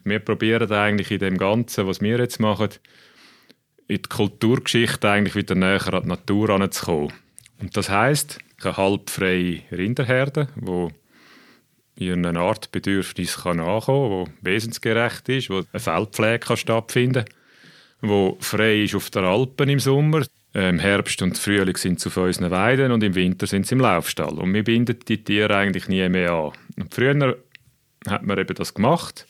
Wir 0.03 0.19
probieren 0.19 0.71
eigentlich 0.71 1.11
in 1.11 1.19
dem 1.19 1.37
Ganzen, 1.37 1.87
was 1.87 2.01
wir 2.01 2.17
jetzt 2.17 2.39
machen, 2.39 2.69
in 3.87 3.97
die 3.97 4.09
Kulturgeschichte 4.09 5.09
eigentlich 5.09 5.35
wieder 5.35 5.55
näher 5.55 5.93
an 5.93 6.03
die 6.03 6.09
Natur 6.09 6.49
heranzukommen. 6.49 7.13
Und 7.59 7.75
das 7.77 7.89
heisst, 7.89 8.39
eine 8.61 8.77
halbfreie 8.77 9.61
Rinderherde, 9.71 10.47
wo 10.55 10.91
ihren 11.95 12.25
Artbedürfnis 12.25 13.43
kann 13.43 13.57
nachkommen 13.57 14.25
kann, 14.25 14.27
wo 14.27 14.27
wesensgerecht 14.41 15.29
ist, 15.29 15.49
wo 15.49 15.63
eine 15.71 15.79
Feldpflege 15.79 16.39
kann 16.39 16.57
stattfinden 16.57 17.25
wo 18.03 18.37
frei 18.41 18.83
ist 18.83 18.95
auf 18.95 19.09
der 19.09 19.23
Alpen 19.23 19.69
im 19.69 19.79
Sommer. 19.79 20.25
Im 20.53 20.77
Herbst 20.77 21.21
und 21.21 21.37
Frühling 21.37 21.77
sind 21.77 21.99
sie 21.99 22.09
auf 22.09 22.17
unseren 22.17 22.51
Weiden 22.51 22.91
und 22.91 23.01
im 23.01 23.15
Winter 23.15 23.47
sind 23.47 23.65
sie 23.65 23.73
im 23.73 23.81
Laufstall. 23.81 24.37
Und 24.37 24.53
wir 24.53 24.63
binden 24.63 24.99
die 25.07 25.23
Tiere 25.23 25.55
eigentlich 25.55 25.87
nie 25.87 26.07
mehr 26.09 26.31
an. 26.33 26.51
Und 26.77 26.93
früher 26.93 27.37
hat 28.07 28.23
man 28.23 28.37
eben 28.37 28.53
das 28.53 28.73
gemacht. 28.73 29.25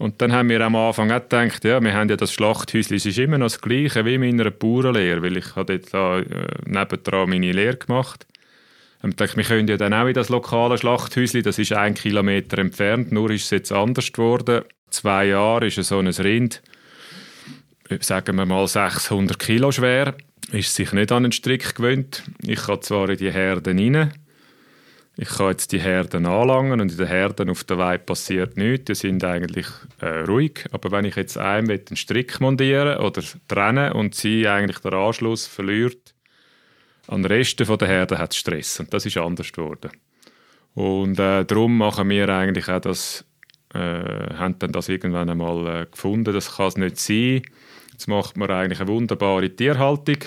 Und 0.00 0.22
dann 0.22 0.32
haben 0.32 0.48
wir 0.48 0.62
am 0.62 0.76
Anfang 0.76 1.12
auch 1.12 1.20
gedacht, 1.20 1.62
ja, 1.62 1.78
wir 1.78 1.92
haben 1.92 2.08
ja 2.08 2.16
das 2.16 2.32
Schlachthäuschen, 2.32 2.96
es 2.96 3.04
ist 3.04 3.18
immer 3.18 3.36
noch 3.36 3.48
das 3.48 3.60
Gleiche 3.60 4.02
wie 4.06 4.14
in 4.14 4.22
meiner 4.22 4.50
Bauernlehre, 4.50 5.20
weil 5.20 5.36
ich 5.36 5.54
habe 5.56 5.78
dort 5.78 5.92
da, 5.92 6.20
äh, 6.20 6.46
nebendran 6.64 7.28
meine 7.28 7.52
Lehre 7.52 7.76
gemacht. 7.76 8.26
Und 9.02 9.20
dachte, 9.20 9.36
wir 9.36 9.44
können 9.44 9.68
ja 9.68 9.76
dann 9.76 9.92
auch 9.92 10.06
in 10.06 10.14
das 10.14 10.30
lokale 10.30 10.78
Schlachthäuschen, 10.78 11.42
das 11.42 11.58
ist 11.58 11.74
ein 11.74 11.92
Kilometer 11.92 12.56
entfernt, 12.56 13.12
nur 13.12 13.28
ist 13.30 13.44
es 13.44 13.50
jetzt 13.50 13.72
anders 13.72 14.10
geworden. 14.10 14.62
Zwei 14.88 15.26
Jahre 15.26 15.66
ist 15.66 15.76
so 15.84 15.98
ein 15.98 16.08
Rind, 16.08 16.62
sagen 18.00 18.38
wir 18.38 18.46
mal 18.46 18.66
600 18.66 19.38
Kilo 19.38 19.70
schwer, 19.70 20.14
ist 20.50 20.74
sich 20.74 20.94
nicht 20.94 21.12
an 21.12 21.24
einen 21.24 21.32
Strick 21.32 21.74
gewöhnt. 21.74 22.22
Ich 22.46 22.62
kann 22.62 22.80
zwar 22.80 23.10
in 23.10 23.18
die 23.18 23.30
Herden 23.30 23.78
rein, 23.78 24.14
ich 25.16 25.28
kann 25.28 25.50
jetzt 25.50 25.72
die 25.72 25.80
Herden 25.80 26.24
anlangen 26.24 26.80
und 26.80 26.92
in 26.92 26.96
den 26.96 27.06
Herden 27.06 27.50
auf 27.50 27.64
der 27.64 27.78
Weide 27.78 28.04
passiert 28.04 28.56
nichts. 28.56 28.86
Die 28.86 28.94
sind 28.94 29.22
eigentlich 29.24 29.66
äh, 30.00 30.20
ruhig. 30.20 30.64
Aber 30.72 30.90
wenn 30.92 31.04
ich 31.04 31.16
jetzt 31.16 31.36
einem 31.36 31.68
einen 31.68 31.96
Strick 31.96 32.40
montieren 32.40 32.98
oder 32.98 33.22
trennen 33.48 33.92
und 33.92 34.14
sie 34.14 34.48
eigentlich 34.48 34.78
den 34.78 34.94
Anschluss 34.94 35.46
verliert 35.46 36.14
An 37.06 37.22
den 37.22 37.32
Resten 37.32 37.66
der 37.78 37.88
Herde 37.88 38.18
hat 38.18 38.32
es 38.32 38.38
Stress 38.38 38.80
und 38.80 38.94
das 38.94 39.04
ist 39.04 39.16
anders 39.16 39.52
geworden. 39.52 39.90
Und 40.74 41.18
äh, 41.18 41.44
darum 41.44 41.76
machen 41.76 42.08
wir 42.08 42.28
eigentlich 42.28 42.68
auch 42.68 42.80
das, 42.80 43.24
äh, 43.74 43.78
haben 43.78 44.58
dann 44.58 44.72
das 44.72 44.88
irgendwann 44.88 45.28
einmal 45.28 45.82
äh, 45.82 45.86
gefunden, 45.86 46.32
das 46.32 46.56
kann 46.56 46.68
es 46.68 46.76
nicht 46.76 46.98
sein. 46.98 47.42
Jetzt 47.92 48.06
macht 48.06 48.36
man 48.36 48.50
eigentlich 48.50 48.80
eine 48.80 48.88
wunderbare 48.88 49.50
Tierhaltung, 49.50 50.18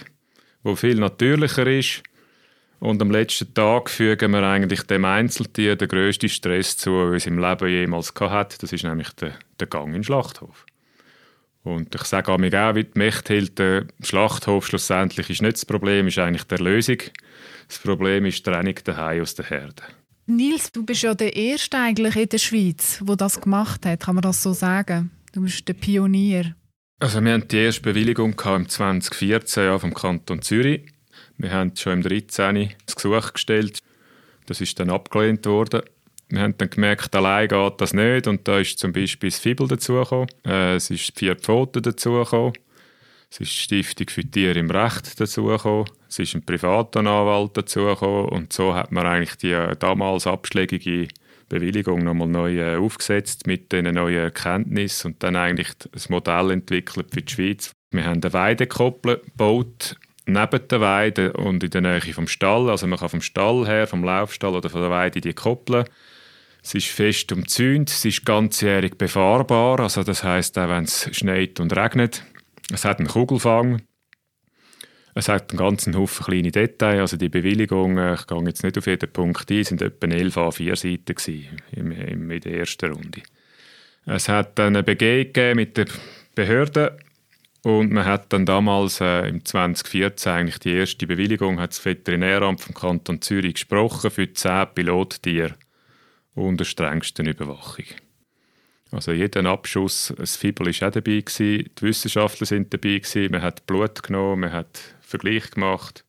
die 0.66 0.76
viel 0.76 0.96
natürlicher 0.96 1.66
ist. 1.66 2.04
Und 2.84 3.02
am 3.02 3.12
letzten 3.12 3.54
Tag 3.54 3.90
fügen 3.90 4.32
wir 4.32 4.44
eigentlich 4.44 4.84
dem 4.84 5.06
Einzeltier 5.06 5.78
den 5.78 5.88
grössten 5.88 6.28
Stress 6.28 6.76
zu, 6.76 6.90
den 6.90 7.14
es 7.14 7.26
im 7.26 7.40
Leben 7.40 7.70
jemals 7.70 8.14
hatte. 8.20 8.58
Das 8.60 8.74
ist 8.74 8.84
nämlich 8.84 9.10
der, 9.12 9.36
der 9.58 9.68
Gang 9.68 9.88
in 9.88 9.94
den 9.94 10.04
Schlachthof. 10.04 10.66
Und 11.64 11.96
ich 11.96 12.02
sage 12.02 12.30
auch, 12.30 12.42
wie 12.42 12.50
die 12.50 13.00
Mechthild, 13.00 13.58
der 13.58 13.86
Schlachthof 14.02 14.68
schlussendlich 14.68 15.30
ist 15.30 15.42
nicht 15.42 15.54
das 15.54 15.66
Problem, 15.66 16.10
ist 16.10 16.20
eigentlich 16.20 16.44
die 16.44 16.62
Lösung. 16.62 16.98
Das 17.70 17.80
Problem 17.80 18.26
ist 18.26 18.40
die 18.40 18.52
Trennung 18.52 18.76
daheim 18.84 19.22
aus 19.22 19.36
der 19.36 19.46
Herde. 19.46 19.84
Nils, 20.26 20.70
du 20.70 20.84
bist 20.84 21.04
ja 21.04 21.16
der 21.16 21.34
Erste 21.34 21.78
eigentlich 21.78 22.18
in 22.18 22.28
der 22.28 22.38
Schweiz, 22.38 23.00
der 23.02 23.16
das 23.16 23.40
gemacht 23.40 23.86
hat. 23.86 24.02
Kann 24.02 24.16
man 24.16 24.24
das 24.24 24.44
so 24.44 24.52
sagen? 24.52 25.10
Du 25.32 25.40
bist 25.40 25.66
der 25.70 25.74
Pionier. 25.76 26.54
Also 27.00 27.24
wir 27.24 27.34
hatten 27.34 27.48
die 27.48 27.60
erste 27.60 27.82
Bewilligung 27.82 28.34
im 28.34 28.68
2014 28.68 29.64
ja, 29.64 29.80
vom 29.80 29.94
Kanton 29.94 30.42
Zürich. 30.42 30.93
Wir 31.38 31.52
haben 31.52 31.76
schon 31.76 31.94
im 31.94 32.04
2013 32.04 32.76
das 32.86 32.96
Gesuch 32.96 33.34
gestellt. 33.34 33.80
Das 34.46 34.62
ist 34.62 34.80
dann 34.80 34.90
abgelehnt 34.90 35.46
worden. 35.46 35.82
Wir 36.30 36.42
haben 36.42 36.58
dann 36.58 36.70
gemerkt, 36.70 37.16
allein 37.16 37.48
geht 37.48 37.82
das 37.82 37.94
nicht. 37.94 38.28
Und 38.28 38.48
da 38.48 38.60
ist 38.60 38.80
zum 38.80 38.92
Beispiel 38.92 39.30
das 39.30 39.40
Fibel 39.40 39.68
dazugekommen. 39.68 40.30
Äh, 40.46 40.76
es 40.76 40.90
ist 40.90 41.18
vier 41.18 41.36
Pfoten 41.36 41.84
dazugekommen. 41.84 42.54
Es 43.30 43.40
ist 43.40 43.50
die 43.50 43.84
Stiftung 43.84 44.10
für 44.10 44.24
Tiere 44.24 44.60
im 44.60 44.70
Recht 44.70 45.20
dazugekommen. 45.20 45.86
Es 46.08 46.20
ist 46.20 46.36
ein 46.36 46.46
privater 46.46 47.00
Anwalt 47.00 47.58
dazugekommen. 47.58 48.30
Und 48.30 48.54
so 48.54 48.74
hat 48.74 48.92
man 48.92 49.06
eigentlich 49.06 49.36
die 49.38 49.52
äh, 49.52 49.76
damals 49.76 50.28
abschlägige 50.28 51.08
Bewilligung 51.50 52.04
nochmal 52.04 52.28
neu 52.28 52.60
äh, 52.60 52.78
aufgesetzt 52.78 53.48
mit 53.48 53.72
diesen 53.72 53.94
neuen 53.94 54.24
Erkenntnissen 54.24 55.12
und 55.12 55.24
dann 55.24 55.36
eigentlich 55.36 55.70
das 55.92 56.10
Modell 56.10 56.52
entwickelt 56.52 57.08
für 57.14 57.22
die 57.22 57.32
Schweiz. 57.32 57.72
Wir 57.92 58.06
haben 58.06 58.22
eine 58.24 58.34
Weidekoppel 58.34 59.22
gebaut, 59.24 59.96
neben 60.26 60.68
der 60.68 60.82
Weide 60.82 61.34
und 61.34 61.64
in 61.64 61.70
der 61.70 61.82
Nähe 61.82 62.14
vom 62.14 62.28
Stall. 62.28 62.70
Also 62.70 62.88
man 62.88 63.00
kann 63.00 63.10
vom 63.10 63.22
Stall 63.22 63.66
her, 63.66 63.88
vom 63.88 64.04
Laufstall 64.04 64.56
oder 64.56 64.70
von 64.70 64.82
der 64.82 64.90
Weide 64.90 65.22
die 65.22 65.34
koppeln. 65.34 65.86
Es 66.64 66.74
ist 66.74 66.88
fest 66.88 67.32
umzäunt, 67.32 67.90
es 67.90 68.06
ist 68.06 68.26
ganzjährig 68.26 68.98
befahrbar, 68.98 69.82
also 69.82 70.02
das 70.04 70.24
heißt 70.24 70.58
auch 70.58 70.70
wenn 70.70 70.86
es 70.86 71.10
schneit 71.12 71.60
und 71.60 71.76
regnet. 71.76 72.24
Es 72.72 72.86
hat 72.86 73.00
einen 73.00 73.10
Kugelfang. 73.10 73.82
Es 75.16 75.28
hat 75.28 75.52
einen 75.52 75.60
ganzen 75.60 75.96
Haufen 75.96 76.26
kleine 76.26 76.52
Details. 76.52 77.02
Also 77.02 77.18
die 77.18 77.30
Bewilligung, 77.30 77.98
äh, 77.98 78.16
ich 78.16 78.26
gehe 78.26 78.44
jetzt 78.46 78.64
nicht 78.64 78.78
auf 78.78 78.88
jeden 78.88 79.12
Punkt 79.12 79.52
ein, 79.52 79.64
sind 79.64 79.82
etwa 79.82 80.08
11 80.08 80.38
A4-Seiten 80.38 81.16
in, 81.72 81.92
in 81.92 82.40
der 82.40 82.54
ersten 82.54 82.92
Runde. 82.92 83.22
Es 84.06 84.28
hat 84.28 84.60
eine 84.60 84.84
Begehung 84.84 85.56
mit 85.56 85.78
den 85.78 85.88
Behörden 86.34 86.90
und 87.64 87.92
man 87.92 88.06
hat 88.06 88.34
dann 88.34 88.46
damals 88.46 89.00
äh, 89.00 89.28
im 89.28 89.44
2014 89.44 90.32
eigentlich 90.32 90.60
die 90.60 90.74
erste 90.74 91.08
Bewilligung, 91.08 91.62
hat 91.62 91.72
das 91.72 91.84
Veterinäramt 91.84 92.60
vom 92.60 92.74
Kanton 92.76 93.22
Zürich 93.22 93.54
gesprochen 93.54 94.12
für 94.12 94.32
10 94.32 94.68
Pilottiere 94.76 95.56
unter 96.36 96.66
strengsten 96.66 97.26
Überwachung. 97.26 97.86
Also 98.92 99.14
jeden 99.14 99.48
Abschuss, 99.48 100.14
das 100.18 100.36
Fibel 100.36 100.68
war 100.68 100.88
auch 100.88 100.92
dabei, 100.92 101.22
gewesen, 101.22 101.70
die 101.78 101.82
Wissenschaftler 101.82 102.46
sind 102.46 102.74
dabei, 102.74 103.00
gewesen, 103.00 103.32
man 103.32 103.42
hat 103.42 103.66
Blut 103.66 104.04
genommen, 104.04 104.42
man 104.42 104.52
hat 104.52 104.96
Vergleich 105.02 105.50
gemacht 105.50 106.04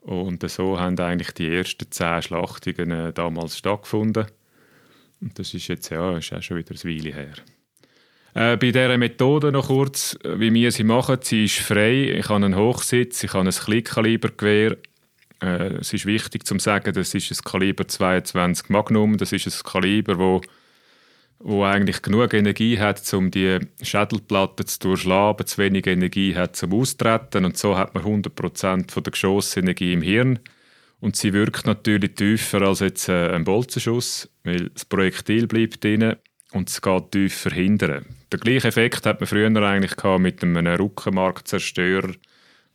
und 0.00 0.48
so 0.50 0.78
haben 0.78 0.98
eigentlich 1.00 1.32
die 1.32 1.48
ersten 1.52 1.90
zehn 1.90 2.22
Schlachtungen 2.22 2.90
äh, 2.90 3.12
damals 3.12 3.56
stattgefunden. 3.56 4.26
Und 5.20 5.38
das 5.38 5.54
ist 5.54 5.66
jetzt 5.68 5.88
ja, 5.88 6.18
ist 6.18 6.32
auch 6.32 6.42
schon 6.42 6.58
wieder 6.58 6.74
ein 6.74 6.84
Weile 6.84 7.14
her. 7.14 7.34
Äh, 8.34 8.56
bei 8.56 8.70
dieser 8.70 8.98
Methode 8.98 9.52
noch 9.52 9.68
kurz, 9.68 10.18
wie 10.22 10.52
wir 10.52 10.70
sie 10.70 10.84
machen, 10.84 11.18
sie 11.22 11.44
ist 11.44 11.58
frei. 11.58 12.14
Ich 12.18 12.28
habe 12.28 12.44
einen 12.44 12.56
Hochsitz, 12.56 13.24
ich 13.24 13.32
habe 13.32 13.48
ein 13.48 13.50
Kleinkalibergewehr. 13.50 14.76
Äh, 15.42 15.74
es 15.80 15.92
ist 15.92 16.06
wichtig 16.06 16.46
zu 16.46 16.58
sagen, 16.58 16.92
das 16.92 17.14
ist 17.14 17.30
ein 17.30 17.44
Kaliber 17.44 17.88
22 17.88 18.68
Magnum. 18.68 19.16
Das 19.16 19.32
ist 19.32 19.46
ein 19.46 19.70
Kaliber, 19.70 20.18
wo 20.18 20.40
wo 21.40 21.64
eigentlich 21.64 22.02
genug 22.02 22.34
Energie 22.34 22.78
hat, 22.78 23.12
um 23.14 23.30
die 23.30 23.58
Schädelplatte 23.80 24.64
zu 24.64 24.80
durchschlagen, 24.80 25.46
zu 25.46 25.58
wenig 25.58 25.86
Energie 25.86 26.34
hat 26.34 26.56
zum 26.56 26.74
Austreten 26.74 27.44
und 27.44 27.56
so 27.56 27.76
hat 27.76 27.94
man 27.94 28.04
100% 28.04 28.90
von 28.90 29.02
der 29.02 29.10
Geschossenergie 29.12 29.92
im 29.92 30.02
Hirn 30.02 30.40
und 31.00 31.16
sie 31.16 31.32
wirkt 31.32 31.66
natürlich 31.66 32.14
tiefer 32.16 32.62
als 32.62 32.80
jetzt 32.80 33.08
äh, 33.08 33.30
ein 33.30 33.44
Bolzenschuss, 33.44 34.28
weil 34.42 34.70
das 34.70 34.84
Projektil 34.84 35.46
bleibt 35.46 35.84
drin 35.84 36.16
und 36.52 36.68
es 36.68 36.82
geht 36.82 37.12
tiefer 37.12 37.50
hindern. 37.50 38.17
Der 38.30 38.38
gleiche 38.38 38.68
Effekt 38.68 39.06
hat 39.06 39.20
man 39.20 39.26
früher 39.26 39.46
eigentlich 39.62 39.96
mit 40.18 40.42
einem 40.42 40.66
Rückenmarkzerstörer 40.66 42.14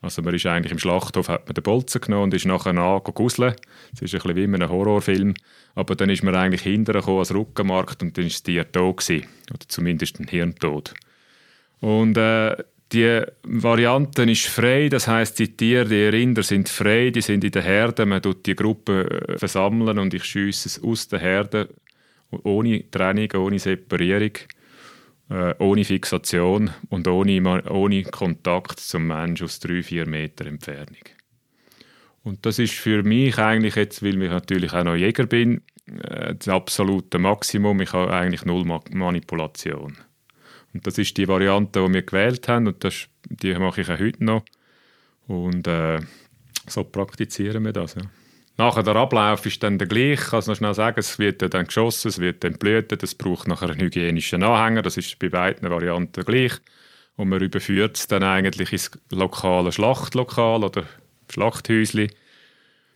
also 0.03 0.22
man 0.22 0.36
ist 0.36 0.45
eigentlich 0.45 0.74
im 0.74 0.79
Schlachthof, 0.79 1.29
hat 1.29 1.48
man 1.48 1.53
den 1.53 1.63
Bolzen 1.63 2.01
genommen 2.01 2.24
und 2.24 2.33
ist 2.33 2.45
nachher 2.45 2.75
angeguselt. 2.75 3.62
Das 3.91 4.01
ist 4.01 4.13
ein 4.13 4.19
bisschen 4.19 4.36
wie 4.36 4.43
in 4.43 4.55
einem 4.55 4.69
Horrorfilm. 4.69 5.33
Aber 5.75 5.95
dann 5.95 6.10
ist 6.10 6.24
man 6.24 6.36
eigentlich 6.36 6.62
hinterher 6.62 7.07
als 7.07 7.33
Rückenmarkt 7.33 8.03
und 8.03 8.17
dann 8.17 8.25
war 8.25 8.29
das 8.29 8.43
Tier 8.43 8.69
tot. 8.69 9.10
Oder 9.10 9.60
zumindest 9.69 10.19
ein 10.19 10.27
Hirntod. 10.27 10.93
Und 11.79 12.17
äh, 12.17 12.57
die 12.91 13.22
Variante 13.43 14.24
ist 14.24 14.48
frei, 14.48 14.89
das 14.89 15.07
heißt 15.07 15.39
die 15.39 15.55
Tiere, 15.55 15.86
die 15.86 16.03
Rinder 16.03 16.43
sind 16.43 16.67
frei, 16.67 17.10
die 17.10 17.22
sind 17.22 17.45
in 17.45 17.51
der 17.51 17.63
Herde, 17.63 18.05
man 18.05 18.22
tut 18.22 18.45
die 18.45 18.55
Gruppe 18.55 19.10
äh, 19.10 19.38
versammeln 19.38 19.98
und 20.00 20.13
ich 20.13 20.25
schiesse 20.25 20.67
es 20.67 20.83
aus 20.83 21.07
der 21.07 21.19
Herde, 21.19 21.69
ohne 22.43 22.89
Trennung, 22.91 23.29
ohne 23.36 23.57
Separierung 23.57 24.33
äh, 25.30 25.53
ohne 25.60 25.84
Fixation 25.86 26.72
und 26.89 27.08
ohne, 27.08 27.63
ohne 27.70 28.03
Kontakt 28.03 28.80
zum 28.80 29.08
Menschen 29.08 29.46
aus 29.46 29.60
drei, 29.60 29.84
vier 29.84 30.08
Meter 30.08 30.46
Entfernung. 30.46 31.03
Und 32.24 32.46
das 32.46 32.60
ist 32.60 32.74
für 32.74 33.03
mich 33.03 33.38
eigentlich 33.38 33.75
jetzt, 33.75 34.01
weil 34.01 34.22
ich 34.22 34.30
natürlich 34.30 34.74
auch 34.74 34.84
noch 34.84 34.96
Jäger 34.96 35.25
bin, 35.25 35.62
äh, 35.86 36.36
das 36.36 36.48
absolute 36.48 37.20
Maximum. 37.20 37.82
Ich 37.82 37.94
habe 37.94 38.13
eigentlich 38.13 38.46
null 38.46 38.65
Manipulation. 38.92 39.98
Und 40.74 40.88
das 40.88 40.98
ist 40.98 41.18
die 41.18 41.27
Variante, 41.27 41.86
die 41.86 41.94
wir 41.94 42.01
gewählt 42.01 42.48
haben 42.48 42.68
und 42.68 42.84
das, 42.84 43.08
die 43.30 43.53
mache 43.56 43.82
ich 43.82 43.89
auch 43.89 44.00
heute 44.00 44.24
noch. 44.24 44.44
Und 45.27 45.68
äh, 45.68 46.00
so 46.68 46.84
praktizieren 46.84 47.63
wir 47.65 47.74
das. 47.74 47.96
Ja. 47.96 48.01
Nachher 48.57 48.83
der 48.83 48.95
Ablauf 48.95 49.45
ist 49.45 49.63
dann 49.63 49.79
der 49.79 49.88
gleiche. 49.88 50.13
Ich 50.13 50.29
kann 50.29 50.39
es 50.39 50.48
noch 50.48 50.55
schnell 50.55 50.75
sagen, 50.75 51.00
es 51.00 51.17
wird 51.17 51.41
dann 51.41 51.65
geschossen, 51.65 52.10
es 52.10 52.19
wird 52.19 52.43
dann 52.43 52.53
blüht, 52.53 52.91
es 52.91 53.15
braucht 53.15 53.48
nachher 53.48 53.69
einen 53.69 53.79
hygienischen 53.79 54.43
Anhänger, 54.43 54.83
das 54.83 54.98
ist 54.98 55.17
bei 55.17 55.29
beiden 55.29 55.69
Varianten 55.69 56.24
gleich. 56.24 56.53
Und 57.15 57.29
man 57.29 57.41
überführt 57.41 57.98
es 57.98 58.07
dann 58.07 58.24
eigentlich 58.24 58.72
ins 58.72 58.91
lokale 59.12 59.72
Schlachtlokal 59.72 60.63
oder 60.63 60.83
Schlachthäusli. 61.31 62.10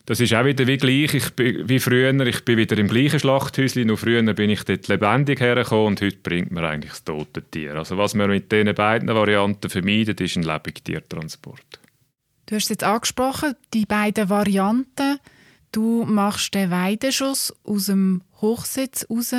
Das 0.06 0.20
ist 0.20 0.32
auch 0.32 0.44
wieder 0.44 0.66
wie 0.66 0.78
gleich 0.78 1.12
ich 1.12 1.30
bin, 1.32 1.68
wie 1.68 1.78
früher. 1.78 2.18
Ich 2.26 2.44
bin 2.44 2.56
wieder 2.56 2.78
im 2.78 2.88
gleichen 2.88 3.20
Schlachthäusli, 3.20 3.84
nur 3.84 3.98
früher 3.98 4.22
bin 4.32 4.50
ich 4.50 4.64
dort 4.64 4.88
lebendig 4.88 5.40
hergekommen 5.40 5.86
und 5.88 6.00
heute 6.00 6.16
bringt 6.16 6.50
man 6.50 6.64
eigentlich 6.64 6.92
das 6.92 7.04
tote 7.04 7.42
Tier. 7.42 7.74
Also 7.74 7.98
was 7.98 8.14
man 8.14 8.30
mit 8.30 8.50
diesen 8.50 8.74
beiden 8.74 9.08
Varianten 9.08 9.68
vermeidet, 9.68 10.20
ist 10.20 10.36
ein 10.36 10.44
Lebendtiertransport. 10.44 11.80
Du 12.46 12.54
hast 12.54 12.64
es 12.64 12.70
jetzt 12.70 12.84
angesprochen, 12.84 13.54
die 13.74 13.84
beiden 13.84 14.30
Varianten. 14.30 15.18
Du 15.72 16.04
machst 16.04 16.54
den 16.54 16.70
Weidenschuss 16.70 17.54
aus 17.64 17.86
dem 17.86 18.22
Hochsitz 18.40 19.06
raus. 19.10 19.34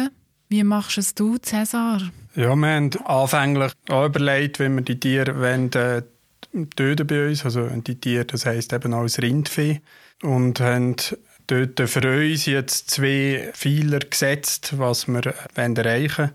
Wie 0.49 0.63
machst 0.63 0.97
es 0.97 1.15
du, 1.15 1.37
Cäsar? 1.37 2.01
Ja, 2.35 2.55
wir 2.55 2.67
haben 2.69 2.91
anfänglich 3.05 3.71
auch 3.89 4.05
überlegt, 4.05 4.59
wenn 4.59 4.75
wir 4.75 4.81
die 4.81 4.99
Tiere 4.99 5.39
wollen, 5.39 5.71
äh, 5.73 6.03
töten 6.75 7.07
bei 7.07 7.27
uns, 7.27 7.45
also 7.45 7.67
die 7.67 7.99
Tiere, 7.99 8.25
das 8.25 8.45
heisst 8.45 8.73
eben 8.73 8.93
auch 8.93 9.03
das 9.03 9.19
Rindvieh, 9.19 9.81
und 10.23 10.59
haben 10.59 10.95
dort 11.47 11.79
für 11.89 12.21
uns 12.21 12.45
jetzt 12.45 12.91
zwei 12.91 13.51
Pfeiler 13.53 13.99
gesetzt, 13.99 14.77
was 14.77 15.07
wir 15.07 15.33
erreichen 15.55 16.17
wollen. 16.17 16.31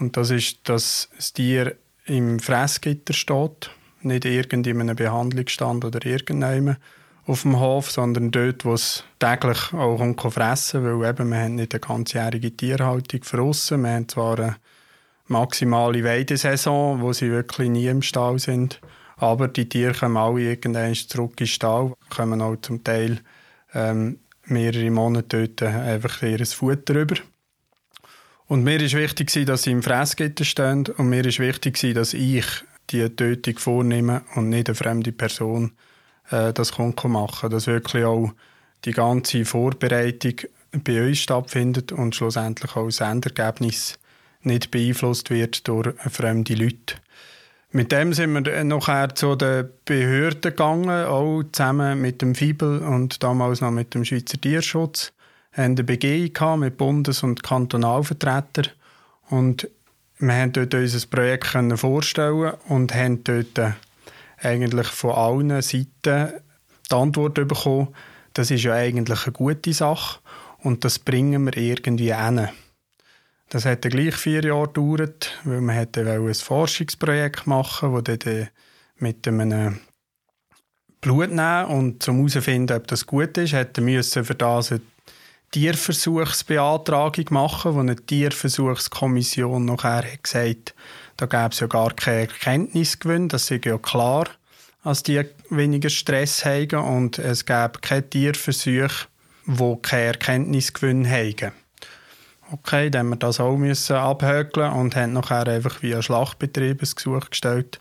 Und 0.00 0.16
das 0.16 0.30
ist, 0.30 0.68
dass 0.68 1.08
das 1.16 1.32
Tier 1.32 1.76
im 2.06 2.40
Fressgitter 2.40 3.12
steht, 3.12 3.70
nicht 4.02 4.24
irgendeinem 4.24 4.96
Behandlungsstand 4.96 5.84
oder 5.84 6.04
irgendeinem 6.04 6.76
auf 7.26 7.42
dem 7.42 7.58
Hof, 7.58 7.90
sondern 7.90 8.30
dort, 8.30 8.64
wo 8.64 8.74
es 8.74 9.04
täglich 9.18 9.72
auch 9.72 9.96
kommt, 9.96 10.34
fressen 10.34 10.84
weil 10.84 11.10
eben, 11.10 11.30
wir 11.30 11.38
haben 11.38 11.54
nicht 11.54 11.74
eine 11.74 11.80
ganzjährige 11.80 12.56
Tierhaltung 12.56 13.22
für 13.22 13.40
aussen. 13.40 13.82
Wir 13.82 13.92
haben 13.92 14.08
zwar 14.08 14.38
eine 14.38 14.56
maximale 15.26 16.04
Weidesaison, 16.04 17.00
wo 17.00 17.12
sie 17.12 17.30
wirklich 17.30 17.70
nie 17.70 17.86
im 17.86 18.02
Stall 18.02 18.38
sind, 18.38 18.80
aber 19.16 19.48
die 19.48 19.68
Tiere 19.68 19.94
kommen 19.94 20.16
alle 20.16 20.42
irgendwann 20.42 20.94
zurück 20.94 21.32
in 21.32 21.44
den 21.44 21.46
Stall, 21.46 21.94
kommen 22.10 22.42
auch 22.42 22.56
zum 22.56 22.84
Teil 22.84 23.20
ähm, 23.72 24.18
mehrere 24.44 24.90
Monate 24.90 25.48
dort 25.48 25.62
einfach 25.62 26.22
ihr 26.22 26.44
Futter 26.46 26.94
über. 26.94 27.16
Und 28.46 28.62
mir 28.62 28.80
ist 28.82 28.94
wichtig, 28.94 29.30
dass 29.46 29.62
sie 29.62 29.70
im 29.70 29.82
Fressgitter 29.82 30.44
stehen 30.44 30.84
und 30.98 31.08
mir 31.08 31.24
ist 31.24 31.38
wichtig, 31.38 31.80
dass 31.94 32.12
ich 32.12 32.44
die 32.90 33.08
Tötung 33.08 33.58
vornehme 33.58 34.22
und 34.34 34.50
nicht 34.50 34.68
eine 34.68 34.74
fremde 34.74 35.12
Person 35.12 35.72
äh, 36.34 36.52
das 36.52 36.72
kommt 36.72 37.02
machen, 37.04 37.50
dass 37.50 37.66
wirklich 37.66 38.04
auch 38.04 38.32
die 38.84 38.92
ganze 38.92 39.44
Vorbereitung 39.44 40.34
bei 40.84 41.06
uns 41.06 41.18
stattfindet 41.18 41.92
und 41.92 42.14
schlussendlich 42.14 42.76
auch 42.76 42.86
das 42.86 43.00
Endergebnis 43.00 43.98
nicht 44.42 44.70
beeinflusst 44.70 45.30
wird 45.30 45.66
durch 45.68 45.94
fremde 46.10 46.54
Leute. 46.54 46.96
Mit 47.70 47.90
dem 47.90 48.12
sind 48.12 48.32
wir 48.32 48.64
nachher 48.64 49.14
zu 49.14 49.34
den 49.34 49.68
Behörden 49.84 50.40
gegangen, 50.42 51.06
auch 51.06 51.42
zusammen 51.50 52.00
mit 52.00 52.22
dem 52.22 52.34
FIBEL 52.34 52.78
und 52.78 53.22
damals 53.22 53.60
noch 53.60 53.70
mit 53.70 53.94
dem 53.94 54.04
Schweizer 54.04 54.40
Tierschutz. 54.40 55.12
Wir 55.54 55.64
hatten 55.64 55.72
eine 55.72 55.84
Begehung 55.84 56.60
mit 56.60 56.76
Bundes- 56.76 57.22
und 57.22 57.42
Kantonalvertretern 57.42 58.68
und 59.30 59.68
wir 60.18 60.34
haben 60.34 60.52
dort 60.52 60.74
unser 60.74 61.06
Projekt 61.08 61.56
vorstellen 61.76 62.52
und 62.68 62.94
haben 62.94 63.24
dort 63.24 63.58
eigentlich 64.38 64.86
von 64.88 65.12
allen 65.12 65.62
Seiten 65.62 66.32
die 66.90 66.94
Antwort 66.94 67.34
bekommen, 67.34 67.94
das 68.34 68.50
ist 68.50 68.64
ja 68.64 68.74
eigentlich 68.74 69.24
eine 69.24 69.32
gute 69.32 69.72
Sache 69.72 70.20
und 70.58 70.84
das 70.84 70.98
bringen 70.98 71.44
wir 71.44 71.56
irgendwie 71.56 72.14
hin. 72.14 72.48
Das 73.48 73.64
hat 73.64 73.82
gleich 73.82 74.16
vier 74.16 74.44
Jahre 74.44 74.66
gedauert, 74.66 75.38
weil 75.44 75.60
man 75.60 75.76
hätte 75.76 76.10
ein 76.10 76.34
Forschungsprojekt 76.34 77.46
machen 77.46 78.02
das 78.02 78.18
dann 78.18 78.48
mit 78.96 79.28
einem 79.28 79.80
Blut 81.00 81.30
nehmen 81.30 81.66
und 81.66 82.02
zum 82.02 82.16
herausfinden, 82.16 82.76
ob 82.76 82.86
das 82.86 83.06
gut 83.06 83.36
ist, 83.36 83.52
hätte 83.52 83.82
müssen 83.82 84.24
für 84.24 84.34
das 84.34 84.72
eine 84.72 84.80
Tierversuchsbeantragung 85.50 87.26
machen, 87.30 87.74
wo 87.74 87.80
eine 87.80 87.94
Tierversuchskommission 87.94 89.66
nachher 89.66 90.12
hat 90.12 90.24
gesagt, 90.24 90.74
da 91.16 91.26
gäbe 91.26 91.50
es 91.52 91.60
ja 91.60 91.66
gar 91.66 91.92
keine 91.94 92.22
Erkenntnisgewinn, 92.22 93.28
das 93.28 93.50
ist 93.50 93.64
ja 93.64 93.78
klar, 93.78 94.28
dass 94.82 95.02
die 95.02 95.24
weniger 95.50 95.90
Stress 95.90 96.44
haben 96.44 96.78
und 96.78 97.18
es 97.18 97.46
gäbe 97.46 97.78
keine 97.80 98.08
Tierversuche, 98.08 99.06
die 99.46 99.76
keine 99.82 100.04
Erkenntnisgewinn 100.04 101.08
haben. 101.08 101.52
Okay, 102.50 102.90
dann 102.90 103.00
haben 103.00 103.10
wir 103.10 103.16
das 103.16 103.40
auch 103.40 103.56
müssen 103.56 103.96
abhökeln 103.96 104.72
und 104.72 104.94
haben 104.96 105.14
nachher 105.14 105.46
einfach 105.46 105.82
via 105.82 106.02
Schlachtbetrieb 106.02 106.82
ein 106.82 106.90
Gesuch 106.94 107.30
gestellt. 107.30 107.80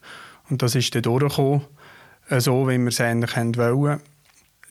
Und 0.50 0.62
das 0.62 0.76
ist 0.76 0.96
dann 0.96 1.02
durchgekommen, 1.02 1.62
so 2.30 2.68
wie 2.68 2.78
wir 2.78 2.88
es 2.88 3.02
eigentlich 3.02 3.58
wollen. 3.58 4.00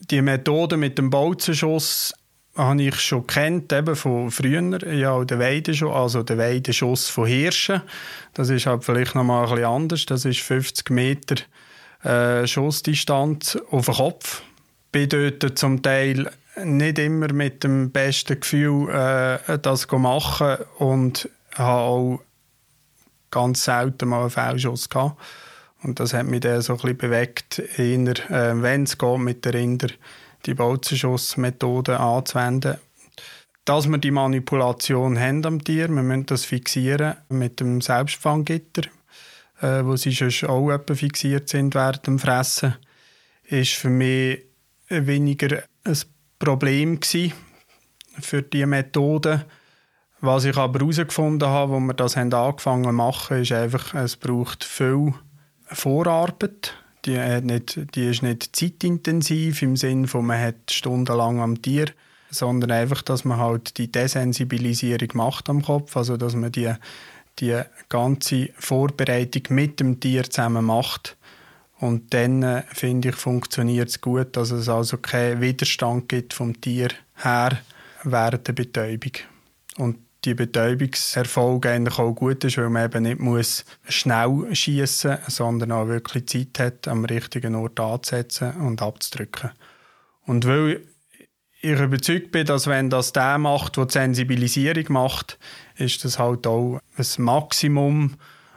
Die 0.09 0.21
Methode 0.21 0.77
mit 0.77 0.97
dem 0.97 1.09
Bolzenschuss 1.09 2.13
habe 2.55 2.83
ich 2.83 2.99
schon 2.99 3.25
kennt, 3.25 3.73
eben 3.73 3.95
von 3.95 4.29
früher, 4.29 4.93
ja, 4.93 5.23
den 5.23 5.39
Weidenschuss, 5.39 5.93
also 5.93 6.23
den 6.23 6.37
Weidenschuss 6.37 7.09
von 7.09 7.25
Hirschen. 7.25 7.81
Das 8.33 8.49
ist 8.49 8.65
halt 8.65 8.83
vielleicht 8.83 9.15
noch 9.15 9.23
mal 9.23 9.51
ein 9.51 9.63
anders. 9.63 10.05
Das 10.05 10.25
ist 10.25 10.41
50 10.41 10.89
Meter 10.91 11.35
äh, 12.03 12.45
Schussdistanz 12.45 13.57
auf 13.71 13.85
den 13.85 13.95
Kopf. 13.95 14.43
Bin 14.91 15.09
dort 15.09 15.57
zum 15.57 15.81
Teil 15.81 16.31
nicht 16.63 16.99
immer 16.99 17.33
mit 17.33 17.63
dem 17.63 17.89
besten 17.89 18.39
Gefühl 18.39 18.89
äh, 18.89 19.57
das 19.57 19.89
machen 19.91 20.57
und 20.77 21.29
habe 21.55 21.81
auch 21.81 22.19
ganz 23.31 23.63
selten 23.63 24.09
mal 24.09 24.21
einen 24.21 24.29
Fehlschuss 24.29 24.89
gehabt. 24.89 25.19
Und 25.81 25.99
das 25.99 26.13
hat 26.13 26.27
mich 26.27 26.41
dann 26.41 26.61
so 26.61 26.73
ein 26.73 26.77
bisschen 26.77 26.97
bewegt, 26.97 27.59
eher, 27.77 28.31
äh, 28.31 28.61
wenn 28.61 28.83
es 28.83 28.97
geht, 28.97 29.19
mit 29.19 29.43
der 29.43 29.55
Rinder 29.55 29.89
die 30.45 30.53
Bolzenschussmethode 30.53 31.99
anzuwenden. 31.99 32.77
Dass 33.65 33.87
wir 33.87 33.97
die 33.97 34.11
Manipulation 34.11 35.17
haben 35.17 35.45
am 35.45 35.63
Tier, 35.63 35.87
wir 35.87 36.03
müssen 36.03 36.25
das 36.25 36.43
fixieren 36.43 37.15
mit 37.29 37.59
dem 37.59 37.79
Selbstfanggitter, 37.79 38.83
äh, 39.61 39.85
wo 39.85 39.95
sie 39.95 40.13
schon 40.13 40.49
auch 40.49 40.71
etwa 40.71 40.95
fixiert 40.95 41.47
sind 41.49 41.73
während 41.73 42.05
dem 42.05 42.19
Fressen, 42.19 42.75
ist 43.43 43.73
für 43.73 43.89
mich 43.89 44.43
weniger 44.89 45.63
ein 45.85 45.97
Problem 46.39 46.99
gewesen 46.99 47.33
für 48.19 48.41
diese 48.41 48.65
Methode. 48.65 49.45
Was 50.19 50.45
ich 50.45 50.55
aber 50.57 50.79
herausgefunden 50.79 51.47
habe, 51.47 51.75
als 51.75 51.83
wir 51.83 51.93
das 51.93 52.15
haben 52.15 52.33
angefangen 52.33 52.85
zu 52.85 52.91
machen, 52.93 53.41
ist 53.41 53.51
einfach, 53.51 53.93
es 53.93 54.15
braucht 54.15 54.63
viel 54.63 55.13
Vorarbeit. 55.65 56.73
Die, 57.05 57.17
nicht, 57.41 57.95
die 57.95 58.05
ist 58.05 58.23
nicht 58.23 58.55
zeitintensiv 58.55 59.61
im 59.61 59.75
Sinne 59.75 60.07
von, 60.07 60.25
man 60.25 60.39
hat 60.39 60.71
stundenlang 60.71 61.41
am 61.41 61.61
Tier, 61.61 61.87
sondern 62.29 62.71
einfach, 62.71 63.01
dass 63.01 63.25
man 63.25 63.37
halt 63.37 63.77
die 63.77 63.91
Desensibilisierung 63.91 65.09
macht 65.13 65.49
am 65.49 65.61
Kopf, 65.61 65.97
also 65.97 66.15
dass 66.15 66.35
man 66.35 66.51
die, 66.51 66.73
die 67.39 67.61
ganze 67.89 68.49
Vorbereitung 68.57 69.43
mit 69.49 69.79
dem 69.79 69.99
Tier 69.99 70.23
zusammen 70.23 70.65
macht 70.65 71.17
und 71.83 72.13
dann, 72.13 72.43
äh, 72.43 72.63
finde 72.71 73.09
ich, 73.09 73.15
funktioniert 73.15 73.89
es 73.89 73.99
gut, 73.99 74.37
dass 74.37 74.51
es 74.51 74.69
also 74.69 74.97
keinen 74.97 75.41
Widerstand 75.41 76.07
gibt 76.07 76.33
vom 76.33 76.59
Tier 76.61 76.87
her 77.15 77.59
während 78.03 78.47
der 78.47 78.53
Betäubung. 78.53 79.11
Und 79.75 79.97
die 80.25 80.33
Betäubungserfolg 80.33 81.65
eigentlich 81.65 81.99
auch 81.99 82.13
gut 82.13 82.43
ist, 82.43 82.57
weil 82.57 82.69
man 82.69 82.85
eben 82.85 83.03
nicht 83.03 83.19
muss 83.19 83.65
schnell 83.87 84.47
schießen, 84.53 85.17
sondern 85.27 85.71
auch 85.71 85.87
wirklich 85.87 86.27
Zeit 86.27 86.59
hat, 86.59 86.87
am 86.87 87.05
richtigen 87.05 87.55
Ort 87.55 87.79
anzusetzen 87.79 88.53
und 88.57 88.81
abzudrücken. 88.81 89.51
Und 90.25 90.45
weil 90.45 90.85
ich 91.61 91.79
überzeugt 91.79 92.31
bin, 92.31 92.45
dass 92.45 92.67
wenn 92.67 92.89
das 92.89 93.13
der 93.13 93.37
macht, 93.37 93.77
der 93.77 93.85
die 93.85 93.93
Sensibilisierung 93.93 94.85
macht, 94.89 95.39
ist 95.77 96.03
das 96.03 96.19
halt 96.19 96.45
auch 96.45 96.79
ein 96.97 97.23
Maximum, 97.23 98.15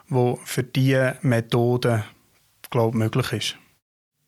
wo 0.09 0.41
für 0.45 0.65
diese 0.65 1.17
Methode 1.23 2.05
glaube 2.71 2.99
möglich 2.99 3.33
ist. 3.33 3.57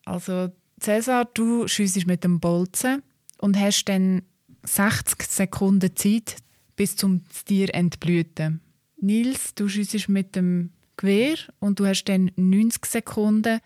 Also 0.05 0.53
Cäsar, 0.81 1.27
du 1.35 1.67
schiessest 1.67 2.07
mit 2.07 2.23
dem 2.23 2.41
Bolzen 2.41 3.03
und 3.39 3.59
hast 3.59 3.85
dann 3.87 4.23
60 4.63 5.23
Sekunden 5.23 5.95
Zeit, 5.97 6.37
bis 6.79 6.97
zum 6.97 7.23
Tier 7.45 7.75
entblüten. 7.75 8.61
Nils, 9.01 9.55
du 9.55 9.69
schiessest 9.69 10.09
mit 10.09 10.37
dem 10.37 10.71
Gewehr 10.97 11.37
und 11.59 11.79
du 11.81 11.87
hast 11.87 12.05
dann 12.05 12.31
90 12.37 12.87
Sekunden 12.87 13.61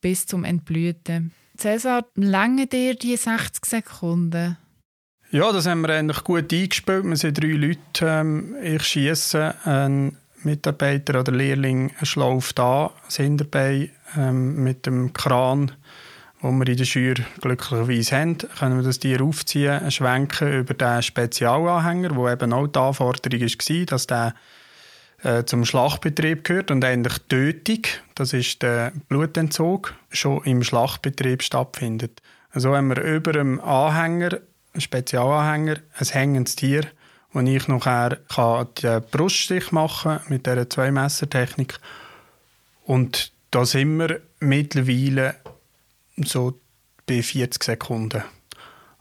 bis 0.00 0.26
zum 0.26 0.44
Entblüten. 0.44 1.32
Cäsar, 1.56 2.06
lange 2.14 2.66
dir 2.66 2.94
die 2.94 3.16
60 3.16 3.64
Sekunden? 3.64 4.58
Ja, 5.30 5.52
das 5.52 5.66
haben 5.66 5.82
wir 5.82 5.90
eigentlich 5.90 6.24
gut 6.24 6.52
eingespielt. 6.52 7.04
Wir 7.04 7.16
sind 7.16 7.40
drei 7.40 7.48
Leute. 7.48 8.06
Ähm, 8.06 8.56
ich 8.62 8.82
schieße, 8.82 9.54
ein 9.64 10.16
Mitarbeiter 10.42 11.20
oder 11.20 11.32
Lehrling 11.32 11.92
schlauft 12.02 12.58
an, 12.60 12.90
das 13.04 13.16
Hinterbein 13.16 13.90
ähm, 14.16 14.62
mit 14.62 14.86
dem 14.86 15.12
Kran, 15.12 15.72
den 16.42 16.58
wir 16.58 16.68
in 16.68 16.76
der 16.76 16.84
Schür 16.84 17.14
glücklicherweise 17.40 18.16
haben, 18.16 18.38
können 18.38 18.76
wir 18.76 18.84
das 18.84 18.98
Tier 18.98 19.22
aufziehen, 19.22 19.90
schwenken 19.90 20.52
über 20.52 20.74
den 20.74 21.02
Spezialanhänger, 21.02 22.14
wo 22.14 22.28
eben 22.28 22.52
auch 22.52 22.66
die 22.66 22.78
Anforderung 22.78 23.40
war, 23.40 23.86
dass 23.86 24.06
der 24.06 24.34
äh, 25.22 25.44
zum 25.44 25.64
Schlachtbetrieb 25.64 26.44
gehört 26.44 26.70
und 26.70 26.82
die 26.82 27.02
Tötung, 27.28 27.82
das 28.14 28.32
ist 28.32 28.62
der 28.62 28.92
Blutentzug, 29.08 29.94
schon 30.10 30.44
im 30.44 30.62
Schlachtbetrieb 30.62 31.42
stattfindet. 31.42 32.22
So 32.54 32.74
haben 32.74 32.88
wir 32.88 33.02
über 33.02 33.32
dem 33.32 33.60
Anhänger, 33.60 34.38
Spezialanhänger, 34.76 35.78
ein 35.98 36.06
hängendes 36.06 36.54
Tier, 36.54 36.84
wo 37.32 37.40
ich 37.40 37.66
nachher 37.68 38.18
den 38.82 39.02
Bruststich 39.10 39.72
machen 39.72 40.18
kann 40.18 40.28
mit 40.28 40.46
dieser 40.46 40.70
Zwei-Messer-Technik. 40.70 41.80
Und 42.84 43.32
da 43.50 43.66
sind 43.66 43.98
wir 43.98 44.20
mittlerweile 44.40 45.34
so 46.24 46.58
bei 47.06 47.22
40 47.22 47.62
Sekunden. 47.62 48.22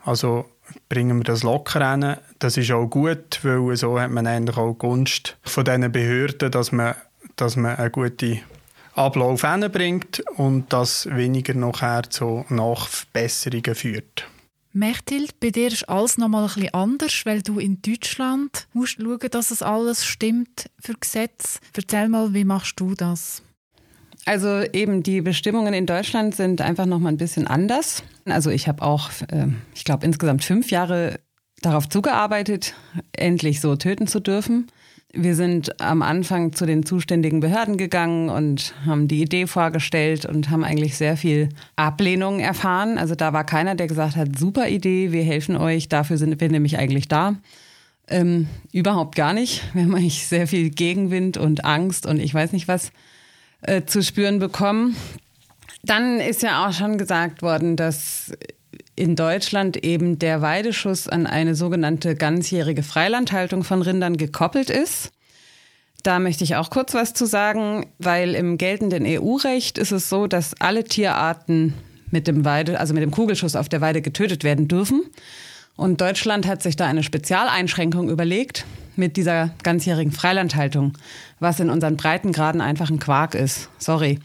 Also 0.03 0.45
bringen 0.89 1.17
wir 1.17 1.23
das 1.23 1.43
locker 1.43 1.81
rein. 1.81 2.17
Das 2.39 2.57
ist 2.57 2.71
auch 2.71 2.87
gut, 2.87 3.39
weil 3.43 3.75
so 3.75 3.99
hat 3.99 4.11
man 4.11 4.27
eigentlich 4.27 4.57
auch 4.57 4.73
Gunst 4.73 5.37
von 5.43 5.65
diesen 5.65 5.91
Behörden, 5.91 6.51
dass 6.51 6.71
man, 6.71 6.95
dass 7.35 7.55
man 7.55 7.75
einen 7.75 7.91
guten 7.91 8.41
Ablauf 8.93 9.41
bringt 9.71 10.23
und 10.37 10.73
das 10.73 11.07
weniger 11.11 11.53
nachher 11.53 12.09
zu 12.09 12.45
Nachbesserungen 12.49 13.75
führt. 13.75 14.27
Mechthild, 14.73 15.39
bei 15.39 15.49
dir 15.49 15.67
ist 15.67 15.89
alles 15.89 16.17
noch 16.17 16.27
mal 16.27 16.43
ein 16.43 16.53
bisschen 16.53 16.73
anders, 16.73 17.25
weil 17.25 17.41
du 17.41 17.59
in 17.59 17.81
Deutschland 17.81 18.67
musst 18.73 18.97
schauen, 19.01 19.19
dass 19.31 19.51
es 19.51 19.61
alles 19.61 20.05
stimmt 20.05 20.69
für 20.79 20.93
Gesetz. 20.93 21.59
Erzähl 21.75 22.09
mal, 22.09 22.33
wie 22.33 22.45
machst 22.45 22.79
du 22.79 22.93
das? 22.93 23.41
Also 24.27 24.61
eben 24.73 25.03
die 25.03 25.21
Bestimmungen 25.21 25.73
in 25.73 25.85
Deutschland 25.85 26.35
sind 26.35 26.59
einfach 26.59 26.85
noch 26.85 26.99
mal 26.99 27.07
ein 27.07 27.17
bisschen 27.17 27.47
anders. 27.47 28.03
Also 28.25 28.49
ich 28.49 28.67
habe 28.67 28.81
auch, 28.81 29.09
äh, 29.29 29.47
ich 29.73 29.85
glaube 29.85 30.05
insgesamt 30.05 30.43
fünf 30.43 30.69
Jahre 30.69 31.21
darauf 31.61 31.87
zugearbeitet, 31.87 32.73
endlich 33.13 33.61
so 33.61 33.77
töten 33.77 34.05
zu 34.05 34.19
dürfen. 34.19 34.67
Wir 35.13 35.33
sind 35.33 35.79
am 35.79 36.01
Anfang 36.01 36.51
zu 36.51 36.65
den 36.65 36.85
zuständigen 36.85 37.39
Behörden 37.39 37.77
gegangen 37.77 38.27
und 38.27 38.73
haben 38.85 39.07
die 39.07 39.21
Idee 39.21 39.47
vorgestellt 39.47 40.25
und 40.25 40.49
haben 40.49 40.65
eigentlich 40.65 40.97
sehr 40.97 41.15
viel 41.15 41.47
Ablehnung 41.77 42.41
erfahren. 42.41 42.97
Also 42.97 43.15
da 43.15 43.31
war 43.31 43.45
keiner, 43.45 43.75
der 43.75 43.87
gesagt 43.87 44.17
hat, 44.17 44.37
super 44.37 44.67
Idee, 44.67 45.13
wir 45.13 45.23
helfen 45.23 45.55
euch, 45.55 45.87
dafür 45.87 46.17
sind 46.17 46.41
wir 46.41 46.49
nämlich 46.49 46.77
eigentlich 46.77 47.07
da. 47.07 47.37
Ähm, 48.09 48.49
überhaupt 48.73 49.15
gar 49.15 49.31
nicht. 49.31 49.63
Wir 49.73 49.83
haben 49.83 49.95
eigentlich 49.95 50.27
sehr 50.27 50.47
viel 50.47 50.69
Gegenwind 50.69 51.37
und 51.37 51.63
Angst 51.63 52.05
und 52.05 52.19
ich 52.19 52.33
weiß 52.33 52.51
nicht 52.51 52.67
was 52.67 52.91
äh, 53.61 53.83
zu 53.83 54.03
spüren 54.03 54.39
bekommen. 54.39 54.95
Dann 55.83 56.19
ist 56.19 56.43
ja 56.43 56.67
auch 56.67 56.73
schon 56.73 56.97
gesagt 56.97 57.41
worden, 57.41 57.75
dass 57.75 58.31
in 58.95 59.15
Deutschland 59.15 59.77
eben 59.77 60.19
der 60.19 60.41
Weideschuss 60.41 61.07
an 61.07 61.27
eine 61.27 61.55
sogenannte 61.55 62.15
ganzjährige 62.15 62.83
Freilandhaltung 62.83 63.63
von 63.63 63.81
Rindern 63.81 64.17
gekoppelt 64.17 64.69
ist. 64.69 65.11
Da 66.03 66.19
möchte 66.19 66.43
ich 66.43 66.55
auch 66.55 66.69
kurz 66.69 66.93
was 66.93 67.13
zu 67.13 67.25
sagen, 67.25 67.85
weil 67.99 68.33
im 68.33 68.57
geltenden 68.57 69.05
EU-Recht 69.05 69.77
ist 69.77 69.91
es 69.91 70.09
so, 70.09 70.27
dass 70.27 70.59
alle 70.59 70.83
Tierarten 70.83 71.73
mit 72.11 72.27
dem 72.27 72.45
Weide, 72.45 72.79
also 72.79 72.93
mit 72.93 73.03
dem 73.03 73.11
Kugelschuss 73.11 73.55
auf 73.55 73.69
der 73.69 73.81
Weide 73.81 74.01
getötet 74.01 74.43
werden 74.43 74.67
dürfen. 74.67 75.03
Und 75.77 76.01
Deutschland 76.01 76.45
hat 76.47 76.61
sich 76.61 76.75
da 76.75 76.87
eine 76.87 77.03
Spezialeinschränkung 77.03 78.09
überlegt 78.09 78.65
mit 78.95 79.15
dieser 79.15 79.51
ganzjährigen 79.63 80.11
Freilandhaltung, 80.11 80.97
was 81.39 81.59
in 81.59 81.69
unseren 81.69 81.95
Breitengraden 81.95 82.61
einfach 82.61 82.89
ein 82.89 82.99
Quark 82.99 83.35
ist. 83.35 83.69
Sorry. 83.77 84.19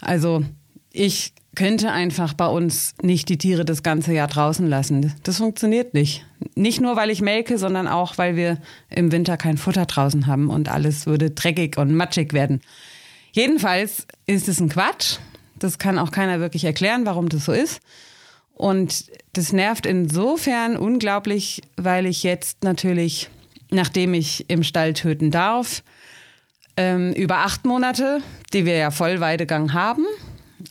Also 0.00 0.44
ich 0.92 1.32
könnte 1.56 1.90
einfach 1.90 2.34
bei 2.34 2.46
uns 2.46 2.94
nicht 3.02 3.28
die 3.28 3.38
Tiere 3.38 3.64
das 3.64 3.82
ganze 3.82 4.12
Jahr 4.12 4.28
draußen 4.28 4.68
lassen. 4.68 5.14
Das 5.22 5.38
funktioniert 5.38 5.94
nicht. 5.94 6.24
Nicht 6.54 6.80
nur, 6.80 6.96
weil 6.96 7.10
ich 7.10 7.22
melke, 7.22 7.58
sondern 7.58 7.88
auch, 7.88 8.18
weil 8.18 8.36
wir 8.36 8.58
im 8.88 9.10
Winter 9.10 9.36
kein 9.36 9.56
Futter 9.56 9.86
draußen 9.86 10.26
haben 10.26 10.48
und 10.48 10.68
alles 10.68 11.06
würde 11.06 11.30
dreckig 11.30 11.76
und 11.78 11.94
matschig 11.94 12.32
werden. 12.32 12.60
Jedenfalls 13.32 14.06
ist 14.26 14.48
es 14.48 14.60
ein 14.60 14.68
Quatsch. 14.68 15.16
Das 15.58 15.78
kann 15.78 15.98
auch 15.98 16.10
keiner 16.10 16.40
wirklich 16.40 16.64
erklären, 16.64 17.04
warum 17.04 17.28
das 17.28 17.46
so 17.46 17.52
ist. 17.52 17.80
Und 18.60 19.06
das 19.32 19.54
nervt 19.54 19.86
insofern 19.86 20.76
unglaublich, 20.76 21.62
weil 21.78 22.04
ich 22.04 22.22
jetzt 22.22 22.62
natürlich, 22.62 23.30
nachdem 23.70 24.12
ich 24.12 24.50
im 24.50 24.64
Stall 24.64 24.92
töten 24.92 25.30
darf, 25.30 25.82
ähm, 26.76 27.14
über 27.14 27.38
acht 27.38 27.64
Monate, 27.64 28.20
die 28.52 28.66
wir 28.66 28.76
ja 28.76 28.90
Vollweidegang 28.90 29.72
haben, 29.72 30.04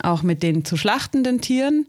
auch 0.04 0.21
mit 0.21 0.43
den 0.43 0.65
zu 0.65 0.78
schlachtenden 0.78 1.41
Tieren. 1.41 1.88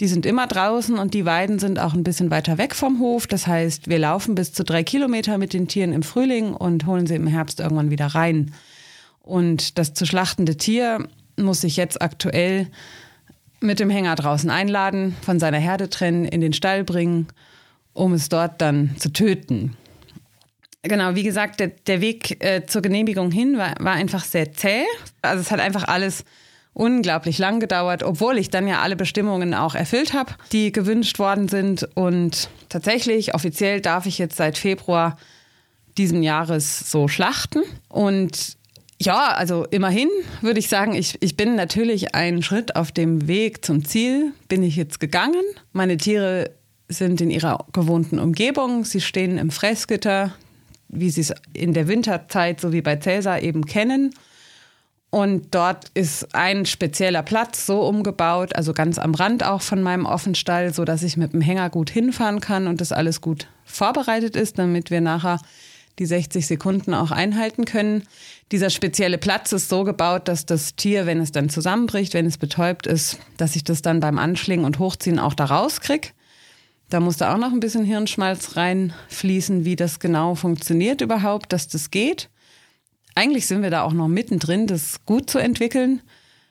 Die 0.00 0.08
sind 0.08 0.26
immer 0.26 0.48
draußen 0.48 0.98
und 0.98 1.14
die 1.14 1.26
Weiden 1.26 1.60
sind 1.60 1.78
auch 1.78 1.94
ein 1.94 2.02
bisschen 2.02 2.32
weiter 2.32 2.58
weg 2.58 2.74
vom 2.74 2.98
Hof. 2.98 3.28
Das 3.28 3.46
heißt, 3.46 3.86
wir 3.86 4.00
laufen 4.00 4.34
bis 4.34 4.52
zu 4.52 4.64
drei 4.64 4.82
Kilometer 4.82 5.38
mit 5.38 5.52
den 5.52 5.68
Tieren 5.68 5.92
im 5.92 6.02
Frühling 6.02 6.54
und 6.54 6.86
holen 6.86 7.06
sie 7.06 7.14
im 7.14 7.28
Herbst 7.28 7.60
irgendwann 7.60 7.90
wieder 7.90 8.06
rein. 8.06 8.52
Und 9.22 9.78
das 9.78 9.94
zu 9.94 10.06
schlachtende 10.06 10.56
Tier 10.56 11.06
muss 11.36 11.60
sich 11.60 11.76
jetzt 11.76 12.02
aktuell 12.02 12.66
mit 13.60 13.78
dem 13.78 13.90
Hänger 13.90 14.14
draußen 14.14 14.50
einladen, 14.50 15.16
von 15.22 15.38
seiner 15.38 15.58
Herde 15.58 15.90
trennen, 15.90 16.24
in 16.24 16.40
den 16.40 16.52
Stall 16.52 16.84
bringen, 16.84 17.28
um 17.92 18.12
es 18.14 18.28
dort 18.28 18.60
dann 18.60 18.96
zu 18.98 19.12
töten. 19.12 19.76
Genau, 20.82 21.14
wie 21.14 21.22
gesagt, 21.22 21.60
der, 21.60 21.68
der 21.68 22.00
Weg 22.00 22.42
äh, 22.42 22.64
zur 22.66 22.80
Genehmigung 22.80 23.30
hin 23.30 23.58
war, 23.58 23.74
war 23.80 23.92
einfach 23.92 24.24
sehr 24.24 24.52
zäh. 24.52 24.84
Also 25.20 25.42
es 25.42 25.50
hat 25.50 25.60
einfach 25.60 25.84
alles 25.84 26.24
unglaublich 26.72 27.36
lang 27.38 27.60
gedauert, 27.60 28.02
obwohl 28.02 28.38
ich 28.38 28.48
dann 28.48 28.66
ja 28.66 28.80
alle 28.80 28.96
Bestimmungen 28.96 29.52
auch 29.52 29.74
erfüllt 29.74 30.14
habe, 30.14 30.32
die 30.52 30.72
gewünscht 30.72 31.18
worden 31.18 31.48
sind. 31.48 31.88
Und 31.94 32.48
tatsächlich, 32.70 33.34
offiziell 33.34 33.82
darf 33.82 34.06
ich 34.06 34.16
jetzt 34.16 34.36
seit 34.36 34.56
Februar 34.56 35.18
diesen 35.98 36.22
Jahres 36.22 36.90
so 36.90 37.08
schlachten. 37.08 37.62
Und 37.88 38.56
ja, 39.00 39.32
also 39.32 39.64
immerhin 39.70 40.10
würde 40.42 40.58
ich 40.58 40.68
sagen, 40.68 40.94
ich, 40.94 41.16
ich 41.20 41.36
bin 41.36 41.56
natürlich 41.56 42.14
einen 42.14 42.42
Schritt 42.42 42.76
auf 42.76 42.92
dem 42.92 43.26
Weg 43.26 43.64
zum 43.64 43.84
Ziel, 43.84 44.32
bin 44.48 44.62
ich 44.62 44.76
jetzt 44.76 45.00
gegangen. 45.00 45.42
Meine 45.72 45.96
Tiere 45.96 46.50
sind 46.88 47.20
in 47.22 47.30
ihrer 47.30 47.64
gewohnten 47.72 48.18
Umgebung, 48.18 48.84
sie 48.84 49.00
stehen 49.00 49.38
im 49.38 49.50
Fressgitter, 49.50 50.34
wie 50.88 51.08
sie 51.08 51.22
es 51.22 51.32
in 51.54 51.72
der 51.72 51.88
Winterzeit, 51.88 52.60
so 52.60 52.72
wie 52.72 52.82
bei 52.82 52.96
Cäsar 52.96 53.42
eben 53.42 53.64
kennen. 53.64 54.12
Und 55.08 55.54
dort 55.54 55.88
ist 55.94 56.34
ein 56.34 56.66
spezieller 56.66 57.22
Platz 57.22 57.66
so 57.66 57.80
umgebaut, 57.82 58.54
also 58.54 58.74
ganz 58.74 58.98
am 58.98 59.14
Rand 59.14 59.44
auch 59.44 59.62
von 59.62 59.82
meinem 59.82 60.04
Offenstall, 60.04 60.74
so 60.74 60.84
dass 60.84 61.02
ich 61.02 61.16
mit 61.16 61.32
dem 61.32 61.40
Hänger 61.40 61.70
gut 61.70 61.90
hinfahren 61.90 62.40
kann 62.40 62.66
und 62.66 62.80
das 62.80 62.92
alles 62.92 63.20
gut 63.20 63.48
vorbereitet 63.64 64.36
ist, 64.36 64.58
damit 64.58 64.90
wir 64.90 65.00
nachher 65.00 65.40
die 65.98 66.06
60 66.06 66.46
Sekunden 66.46 66.94
auch 66.94 67.10
einhalten 67.10 67.64
können. 67.64 68.04
Dieser 68.52 68.70
spezielle 68.70 69.18
Platz 69.18 69.52
ist 69.52 69.68
so 69.68 69.84
gebaut, 69.84 70.26
dass 70.26 70.44
das 70.44 70.74
Tier, 70.74 71.06
wenn 71.06 71.20
es 71.20 71.32
dann 71.32 71.48
zusammenbricht, 71.48 72.14
wenn 72.14 72.26
es 72.26 72.38
betäubt 72.38 72.86
ist, 72.86 73.18
dass 73.36 73.54
ich 73.54 73.62
das 73.62 73.82
dann 73.82 74.00
beim 74.00 74.18
Anschlingen 74.18 74.64
und 74.64 74.78
Hochziehen 74.78 75.18
auch 75.18 75.34
da 75.34 75.44
rauskriege. 75.44 76.08
Da 76.88 76.98
muss 76.98 77.18
da 77.18 77.32
auch 77.32 77.38
noch 77.38 77.52
ein 77.52 77.60
bisschen 77.60 77.84
Hirnschmalz 77.84 78.56
reinfließen, 78.56 79.64
wie 79.64 79.76
das 79.76 80.00
genau 80.00 80.34
funktioniert 80.34 81.00
überhaupt, 81.00 81.52
dass 81.52 81.68
das 81.68 81.92
geht 81.92 82.28
eigentlich 83.14 83.46
sind 83.46 83.62
wir 83.62 83.70
da 83.70 83.82
auch 83.82 83.92
noch 83.92 84.08
mittendrin, 84.08 84.66
das 84.66 85.04
gut 85.04 85.30
zu 85.30 85.38
entwickeln. 85.38 86.00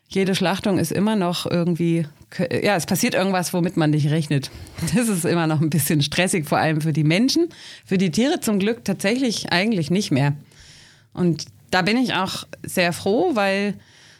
Jede 0.07 0.35
Schlachtung 0.35 0.79
ist 0.79 0.91
immer 0.91 1.15
noch 1.15 1.45
irgendwie, 1.45 2.05
ja, 2.39 2.75
es 2.75 2.85
passiert 2.85 3.13
irgendwas, 3.13 3.53
womit 3.53 3.77
man 3.77 3.91
nicht 3.91 4.09
rechnet. 4.09 4.49
Das 4.95 5.07
ist 5.07 5.25
immer 5.25 5.47
noch 5.47 5.62
ein 5.62 5.69
bisschen 5.69 6.01
stressig, 6.01 6.47
vor 6.47 6.57
allem 6.57 6.81
für 6.81 6.93
die 6.93 7.03
Menschen. 7.03 7.49
Für 7.85 7.97
die 7.97 8.12
Tiere 8.12 8.39
zum 8.39 8.59
Glück 8.59 8.83
tatsächlich 8.85 9.51
eigentlich 9.51 9.91
nicht 9.91 10.12
mehr. 10.12 10.33
Und 11.13 11.45
da 11.71 11.82
bin 11.82 11.97
ich 11.97 12.13
auch 12.13 12.45
sehr 12.63 12.93
froh, 12.93 13.32
weil 13.36 13.75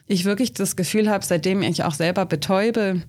ich 0.08 0.26
wirklich 0.26 0.54
das 0.54 0.76
Gefühl 0.76 1.10
habe, 1.10 1.26
seitdem 1.26 1.62
ich 1.62 1.84
auch 1.84 1.94
selber 1.94 2.26
betäube, 2.26 3.02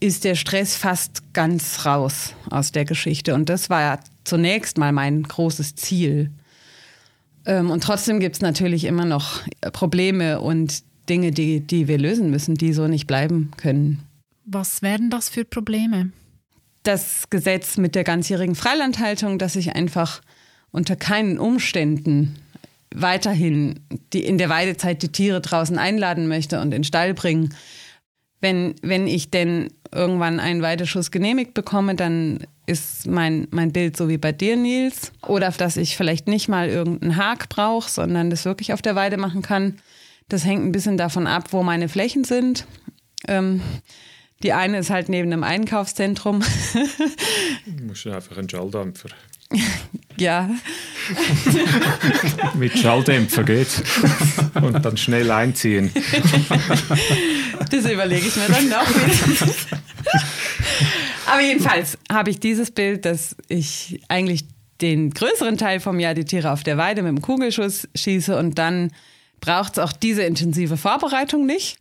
ist 0.00 0.24
der 0.24 0.34
Stress 0.34 0.76
fast 0.76 1.32
ganz 1.32 1.84
raus 1.84 2.34
aus 2.50 2.72
der 2.72 2.84
Geschichte. 2.84 3.34
Und 3.34 3.48
das 3.48 3.70
war 3.70 3.80
ja 3.80 4.00
zunächst 4.24 4.78
mal 4.78 4.92
mein 4.92 5.22
großes 5.22 5.74
Ziel. 5.76 6.30
Ähm, 7.46 7.70
und 7.70 7.82
trotzdem 7.82 8.20
gibt 8.20 8.36
es 8.36 8.42
natürlich 8.42 8.84
immer 8.84 9.04
noch 9.04 9.40
Probleme 9.72 10.40
und 10.40 10.82
Dinge, 11.08 11.32
die, 11.32 11.60
die 11.60 11.88
wir 11.88 11.98
lösen 11.98 12.30
müssen, 12.30 12.54
die 12.54 12.72
so 12.72 12.86
nicht 12.86 13.06
bleiben 13.06 13.50
können. 13.56 14.00
Was 14.44 14.82
wären 14.82 15.10
das 15.10 15.28
für 15.28 15.44
Probleme? 15.44 16.10
Das 16.82 17.30
Gesetz 17.30 17.76
mit 17.76 17.94
der 17.94 18.04
ganzjährigen 18.04 18.54
Freilandhaltung, 18.54 19.38
dass 19.38 19.56
ich 19.56 19.74
einfach 19.74 20.20
unter 20.70 20.96
keinen 20.96 21.38
Umständen 21.38 22.36
weiterhin 22.94 23.80
die, 24.12 24.24
in 24.24 24.38
der 24.38 24.48
Weidezeit 24.48 25.02
die 25.02 25.12
Tiere 25.12 25.40
draußen 25.40 25.78
einladen 25.78 26.28
möchte 26.28 26.58
und 26.58 26.66
in 26.66 26.70
den 26.70 26.84
Stall 26.84 27.12
bringen. 27.12 27.54
Wenn, 28.40 28.74
wenn 28.82 29.06
ich 29.06 29.30
denn 29.30 29.68
irgendwann 29.92 30.40
einen 30.40 30.62
Weideschuss 30.62 31.10
genehmigt 31.10 31.54
bekomme, 31.54 31.94
dann 31.94 32.46
ist 32.66 33.06
mein, 33.06 33.48
mein 33.50 33.72
Bild 33.72 33.96
so 33.96 34.08
wie 34.08 34.18
bei 34.18 34.32
dir, 34.32 34.56
Nils. 34.56 35.12
Oder 35.26 35.50
dass 35.50 35.76
ich 35.76 35.96
vielleicht 35.96 36.28
nicht 36.28 36.48
mal 36.48 36.68
irgendeinen 36.68 37.16
Hak 37.16 37.48
brauche, 37.48 37.90
sondern 37.90 38.30
das 38.30 38.44
wirklich 38.44 38.72
auf 38.72 38.82
der 38.82 38.94
Weide 38.94 39.16
machen 39.16 39.42
kann. 39.42 39.78
Das 40.28 40.44
hängt 40.44 40.64
ein 40.64 40.72
bisschen 40.72 40.96
davon 40.96 41.26
ab, 41.26 41.52
wo 41.52 41.62
meine 41.62 41.88
Flächen 41.88 42.24
sind. 42.24 42.66
Ähm, 43.28 43.60
die 44.42 44.52
eine 44.52 44.78
ist 44.78 44.90
halt 44.90 45.08
neben 45.08 45.32
einem 45.32 45.42
Einkaufszentrum. 45.42 46.42
du 47.66 47.84
musst 47.84 48.06
einfach 48.06 48.36
einen 48.36 48.48
Schalldämpfer. 48.48 49.08
ja. 50.16 50.50
Mit 52.54 52.78
Schalldämpfer 52.78 53.44
geht's. 53.44 53.82
Und 54.54 54.84
dann 54.84 54.96
schnell 54.96 55.30
einziehen. 55.30 55.92
das 57.70 57.90
überlege 57.90 58.26
ich 58.26 58.36
mir 58.36 58.48
dann 58.48 58.68
noch. 58.68 58.86
Aber 61.26 61.40
jedenfalls 61.40 61.98
habe 62.10 62.30
ich 62.30 62.40
dieses 62.40 62.70
Bild, 62.70 63.04
dass 63.04 63.36
ich 63.48 64.00
eigentlich 64.08 64.44
den 64.80 65.10
größeren 65.10 65.56
Teil 65.56 65.80
vom 65.80 66.00
Jahr 66.00 66.14
die 66.14 66.24
Tiere 66.24 66.52
auf 66.52 66.62
der 66.62 66.76
Weide 66.76 67.02
mit 67.02 67.10
dem 67.10 67.22
Kugelschuss 67.22 67.88
schieße 67.94 68.36
und 68.36 68.58
dann 68.58 68.90
braucht 69.40 69.74
es 69.74 69.78
auch 69.78 69.92
diese 69.92 70.22
intensive 70.22 70.76
Vorbereitung 70.76 71.46
nicht. 71.46 71.78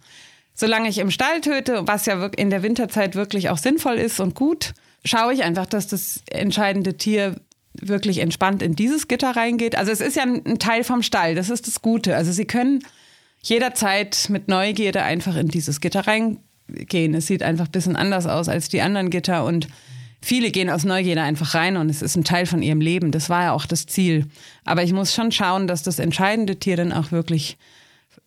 Solange 0.53 0.89
ich 0.89 0.99
im 0.99 1.09
Stall 1.09 1.41
töte, 1.41 1.88
was 1.88 2.05
ja 2.05 2.25
in 2.38 2.49
der 2.49 2.62
Winterzeit 2.62 3.15
wirklich 3.15 3.49
auch 3.49 3.57
sinnvoll 3.57 3.95
ist 3.95 4.19
und 4.19 4.36
gut, 4.36 4.73
schaue 5.03 5.33
ich 5.33 5.43
einfach, 5.43 5.65
dass 5.65 5.88
das 5.88 6.21
entscheidende 6.29 6.95
Tier 6.95 7.36
wirklich 7.73 8.19
entspannt 8.19 8.62
in 8.62 8.75
dieses 8.75 9.07
Gitter 9.07 9.36
reingeht. 9.36 9.77
Also 9.77 9.91
es 9.91 10.01
ist 10.01 10.15
ja 10.15 10.23
ein 10.23 10.59
Teil 10.59 10.83
vom 10.83 11.01
Stall, 11.01 11.36
das 11.36 11.49
ist 11.49 11.67
das 11.67 11.81
Gute. 11.81 12.15
Also 12.15 12.31
Sie 12.31 12.45
können 12.45 12.83
jederzeit 13.41 14.27
mit 14.29 14.47
Neugierde 14.47 15.03
einfach 15.03 15.36
in 15.36 15.47
dieses 15.47 15.81
Gitter 15.81 16.07
reingehen 16.07 16.43
gehen. 16.67 17.13
Es 17.13 17.27
sieht 17.27 17.43
einfach 17.43 17.65
ein 17.65 17.71
bisschen 17.71 17.95
anders 17.95 18.25
aus 18.25 18.49
als 18.49 18.69
die 18.69 18.81
anderen 18.81 19.09
Gitter 19.09 19.45
und 19.45 19.67
viele 20.21 20.51
gehen 20.51 20.69
aus 20.69 20.86
Neugierde 20.86 21.21
einfach 21.21 21.53
rein 21.53 21.77
und 21.77 21.89
es 21.89 22.01
ist 22.01 22.15
ein 22.15 22.23
Teil 22.23 22.45
von 22.45 22.62
ihrem 22.62 22.81
Leben. 22.81 23.12
Das 23.12 23.29
war 23.29 23.43
ja 23.43 23.51
auch 23.51 23.65
das 23.65 23.86
Ziel. 23.86 24.27
Aber 24.63 24.83
ich 24.83 24.93
muss 24.93 25.13
schon 25.13 25.31
schauen, 25.31 25.67
dass 25.67 25.83
das 25.83 25.99
entscheidende 25.99 26.57
Tier 26.57 26.77
dann 26.77 26.93
auch 26.93 27.12
wirklich 27.12 27.57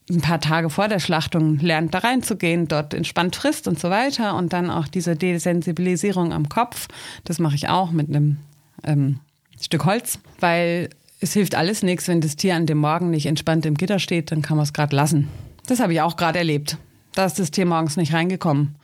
ein 0.09 0.21
paar 0.21 0.41
Tage 0.41 0.71
vor 0.71 0.87
der 0.87 1.01
Schlachtung 1.01 1.59
lernt, 1.59 1.93
da 1.95 1.99
reinzugehen, 1.99 2.69
dort 2.69 2.95
entspannt 2.95 3.35
frisst 3.35 3.67
und 3.67 3.81
so 3.81 3.91
weiter 3.91 4.37
und 4.37 4.53
dann 4.53 4.71
auch 4.71 4.87
diese 4.87 5.17
Desensibilisierung 5.17 6.33
am 6.33 6.49
Kopf. 6.49 6.87
Das 7.25 7.41
mache 7.41 7.57
ich 7.57 7.69
auch 7.69 7.91
mit 7.91 8.09
einem 8.09 8.37
ähm, 8.85 9.19
Stück 9.61 9.85
Holz, 9.85 10.19
weil 10.41 10.91
es 11.21 11.33
hilft 11.33 11.55
alles 11.55 11.83
nichts, 11.83 12.09
wenn 12.09 12.21
das 12.21 12.37
Tier 12.37 12.55
an 12.55 12.67
dem 12.67 12.79
Morgen 12.79 13.11
nicht 13.11 13.27
entspannt 13.27 13.65
im 13.67 13.75
Gitter 13.75 13.99
steht, 13.99 14.31
dann 14.31 14.43
kann 14.43 14.57
man 14.57 14.65
es 14.65 14.73
gerade 14.73 14.95
lassen. 14.95 15.29
Das 15.67 15.81
habe 15.81 15.93
ich 15.93 16.01
auch 16.01 16.17
gerade 16.17 16.39
erlebt. 16.39 16.77
Da 17.15 17.25
ist 17.25 17.39
das 17.39 17.51
Tier 17.51 17.67
morgens 17.67 17.97
nicht 17.97 18.13
reingekommen. 18.13 18.77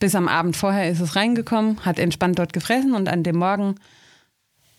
Bis 0.00 0.14
am 0.14 0.28
Abend 0.28 0.56
vorher 0.56 0.90
ist 0.90 1.00
es 1.00 1.16
reingekommen, 1.16 1.84
hat 1.84 1.98
entspannt 1.98 2.38
dort 2.38 2.52
gefressen 2.52 2.94
und 2.94 3.08
an 3.08 3.22
dem 3.22 3.36
Morgen 3.36 3.76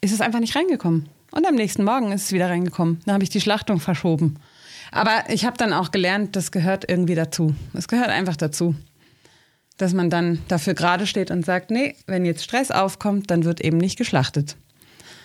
ist 0.02 0.14
es 0.14 0.22
einfach 0.22 0.40
nicht 0.40 0.56
reingekommen. 0.56 1.10
Und 1.32 1.48
am 1.48 1.56
nächsten 1.56 1.84
Morgen 1.84 2.12
ist 2.12 2.24
es 2.26 2.32
wieder 2.32 2.50
reingekommen. 2.50 3.02
Dann 3.06 3.14
habe 3.14 3.24
ich 3.24 3.30
die 3.30 3.42
Schlachtung 3.42 3.80
verschoben. 3.80 4.36
Aber 4.92 5.24
ich 5.30 5.46
habe 5.46 5.58
dann 5.58 5.74
auch 5.74 5.92
gelernt, 5.92 6.36
das 6.36 6.52
gehört 6.52 6.90
irgendwie 6.90 7.16
dazu. 7.16 7.54
Es 7.74 7.88
gehört 7.88 8.10
einfach 8.10 8.36
dazu. 8.36 8.76
dass 9.80 9.94
man 9.94 10.10
dann 10.10 10.40
dafür 10.50 10.74
gerade 10.76 11.08
steht 11.08 11.32
und 11.32 11.46
sagt, 11.46 11.72
nee, 11.72 11.96
wenn 12.06 12.26
jetzt 12.26 12.44
Stress 12.44 12.70
aufkommt, 12.70 13.32
dann 13.32 13.46
wird 13.46 13.62
eben 13.62 13.78
nicht 13.78 13.98
geschlachtet. 13.98 14.58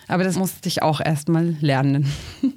Aber 0.08 0.24
das 0.24 0.36
musste 0.36 0.68
ich 0.68 0.82
auch 0.82 1.00
erst 1.00 1.28
mal 1.28 1.56
lernen. 1.60 2.12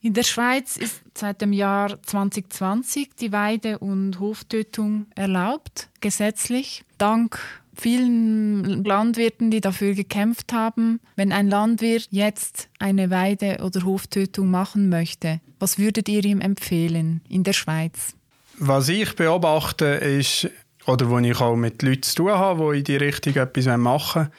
In 0.00 0.14
der 0.14 0.22
Schweiz 0.22 0.76
ist 0.76 1.02
seit 1.14 1.40
dem 1.40 1.52
Jahr 1.52 2.00
2020 2.00 3.16
die 3.20 3.32
Weide- 3.32 3.80
und 3.80 4.20
Hoftötung 4.20 5.06
erlaubt, 5.16 5.88
gesetzlich. 6.00 6.84
Dank 6.96 7.40
vielen 7.74 8.84
Landwirten, 8.84 9.50
die 9.50 9.60
dafür 9.60 9.94
gekämpft 9.94 10.52
haben. 10.52 11.00
Wenn 11.16 11.32
ein 11.32 11.48
Landwirt 11.48 12.08
jetzt 12.10 12.68
eine 12.78 13.10
Weide- 13.10 13.58
oder 13.64 13.82
Hoftötung 13.82 14.50
machen 14.50 14.88
möchte, 14.88 15.40
was 15.58 15.78
würdet 15.78 16.08
ihr 16.08 16.24
ihm 16.24 16.40
empfehlen 16.40 17.20
in 17.28 17.42
der 17.42 17.52
Schweiz? 17.52 18.14
Was 18.58 18.88
ich 18.88 19.14
beobachte, 19.16 19.86
ist, 19.86 20.48
oder 20.86 21.10
wo 21.10 21.18
ich 21.18 21.40
auch 21.40 21.56
mit 21.56 21.82
Leuten 21.82 22.02
zu 22.02 22.14
tun 22.14 22.30
habe, 22.30 22.72
die 22.72 22.78
in 22.78 22.84
die 22.84 22.96
Richtung 22.96 23.34
etwas 23.34 23.66
machen 23.76 24.22
wollen, 24.22 24.32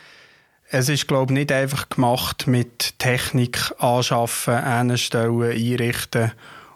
es 0.69 0.89
ist, 0.89 1.07
glaube 1.07 1.31
ich, 1.31 1.39
nicht 1.39 1.51
einfach 1.51 1.89
gemacht 1.89 2.47
mit 2.47 2.99
Technik 2.99 3.73
anschaffen, 3.79 4.53
einstellen, 4.53 5.51
einrichten 5.51 6.31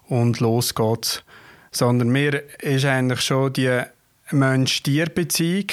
und 0.08 0.40
los 0.40 0.76
geht's. 0.76 1.24
Sondern 1.72 2.10
mir 2.10 2.44
ist 2.60 2.86
eigentlich 2.86 3.22
schon 3.22 3.54
die 3.54 3.82
Mensch-Tier-Beziehung, 4.32 5.68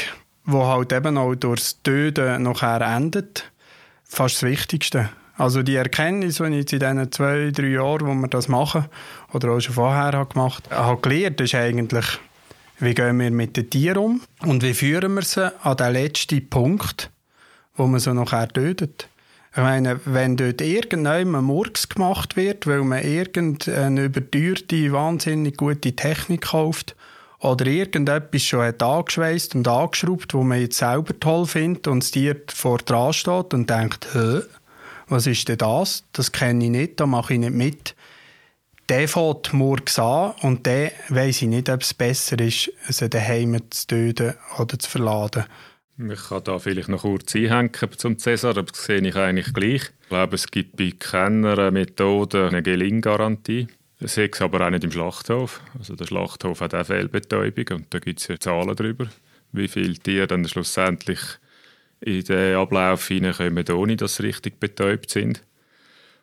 die 0.47 0.57
halt 0.57 0.93
eben 0.93 1.19
auch 1.19 1.35
durchs 1.35 1.83
Töten 1.83 2.43
nachher 2.43 2.81
endet, 2.81 3.51
fast 4.05 4.37
das 4.37 4.43
Wichtigste. 4.43 5.11
Also 5.37 5.63
die 5.63 5.77
Erkenntnis, 5.77 6.37
die 6.37 6.45
ich 6.45 6.55
jetzt 6.55 6.73
in 6.73 6.81
diesen 6.81 7.13
zwei, 7.13 7.51
drei 7.53 7.69
Jahren, 7.69 8.07
wo 8.07 8.15
wir 8.15 8.29
das 8.29 8.49
machen, 8.49 8.87
oder 9.33 9.51
auch 9.51 9.61
schon 9.61 9.75
vorher 9.75 10.13
habe 10.13 10.33
gemacht 10.33 10.69
habe, 10.71 11.01
gelernt, 11.01 11.41
ist 11.41 11.55
eigentlich, 11.55 12.07
wie 12.81 12.95
gehen 12.95 13.21
wir 13.21 13.31
mit 13.31 13.57
den 13.57 13.71
Tieren 13.71 13.99
um 13.99 14.21
und 14.41 14.63
wie 14.65 14.75
führen 14.75 15.15
wir 15.15 15.23
sie 15.23 15.53
an 15.63 15.77
den 15.77 15.93
letzten 15.93 16.49
Punkt, 16.49 17.11
wo 17.79 17.87
man 17.87 18.01
so 18.01 18.13
nachher 18.13 18.49
tötet. 18.49 19.09
Ich 19.53 19.63
meine, 19.63 19.99
wenn 20.05 20.37
dort 20.37 20.61
irgendjemand 20.61 21.47
Murks 21.47 21.89
gemacht 21.89 22.37
wird, 22.37 22.67
weil 22.67 22.83
man 22.83 23.03
irgendeine 23.03 24.05
überteuerte, 24.05 24.93
wahnsinnig 24.93 25.57
gute 25.57 25.97
Technik 25.97 26.43
kauft 26.43 26.95
oder 27.41 27.67
irgendetwas 27.67 28.43
schon 28.43 28.63
hat 28.63 28.83
angeschweißt 28.83 29.55
und 29.55 29.67
angeschraubt, 29.67 30.35
wo 30.35 30.43
man 30.43 30.61
jetzt 30.61 30.79
selber 30.79 31.19
toll 31.19 31.47
findet 31.47 31.87
und 31.87 32.03
das 32.03 32.11
Tier 32.11 32.37
vor 32.49 32.79
dran 32.79 33.13
steht 33.13 33.55
und 33.55 33.71
denkt, 33.71 34.09
Hä, 34.13 34.43
was 35.09 35.27
ist 35.27 35.49
denn 35.49 35.59
das? 35.59 36.05
Das 36.13 36.33
kenne 36.33 36.65
ich 36.65 36.71
nicht, 36.71 37.01
da 37.01 37.07
mache 37.07 37.35
ich 37.35 37.41
nicht 37.41 37.55
mit. 37.55 37.95
Der 38.89 39.09
fängt 39.09 39.53
Murks 39.53 39.99
an 39.99 40.35
und 40.43 40.67
der 40.67 40.93
weiss 41.09 41.43
ich 41.43 41.49
nicht, 41.49 41.69
ob 41.69 41.83
es 41.83 41.95
besser 41.95 42.39
ist, 42.39 42.71
sie 42.89 43.09
daheim 43.09 43.61
zu 43.71 43.87
töten 43.87 44.35
oder 44.59 44.79
zu 44.79 44.91
verladen. 44.91 45.45
Ich 46.01 46.29
kann 46.29 46.45
da 46.45 46.61
vielleicht 46.61 46.89
noch 46.89 47.03
kurz 47.03 47.35
einhängen 47.35 47.73
zum 47.97 48.19
Cäsar, 48.19 48.53
aber 48.57 48.71
das 48.71 48.85
sehe 48.85 49.01
ich 49.01 49.17
eigentlich 49.17 49.53
gleich. 49.53 49.83
Ich 50.03 50.09
glaube, 50.09 50.37
es 50.37 50.47
gibt 50.47 50.77
bei 50.77 50.93
keiner 50.97 51.73
Methode 51.73 52.47
eine 52.47 52.63
Gelinggarantie. 52.63 53.67
Das 53.99 54.15
sehe 54.15 54.27
ich 54.27 54.41
aber 54.41 54.65
auch 54.65 54.71
nicht 54.71 54.85
im 54.85 54.93
Schlachthof. 54.93 55.61
Also 55.77 55.97
der 55.97 56.07
Schlachthof 56.07 56.61
hat 56.61 56.73
auch 56.73 56.87
Fehlbetäubung 56.87 57.79
und 57.79 57.87
da 57.93 57.99
gibt 57.99 58.21
es 58.21 58.29
ja 58.29 58.39
Zahlen 58.39 58.77
darüber, 58.77 59.09
wie 59.51 59.67
viele 59.67 59.95
Tiere 59.95 60.29
dann 60.29 60.47
schlussendlich 60.47 61.19
in 62.01 62.23
den 62.23 62.55
Ablauf 62.55 63.09
hineinkommen, 63.09 63.69
ohne 63.73 63.97
dass 63.97 64.17
sie 64.17 64.23
richtig 64.23 64.61
betäubt 64.61 65.11
sind. 65.11 65.43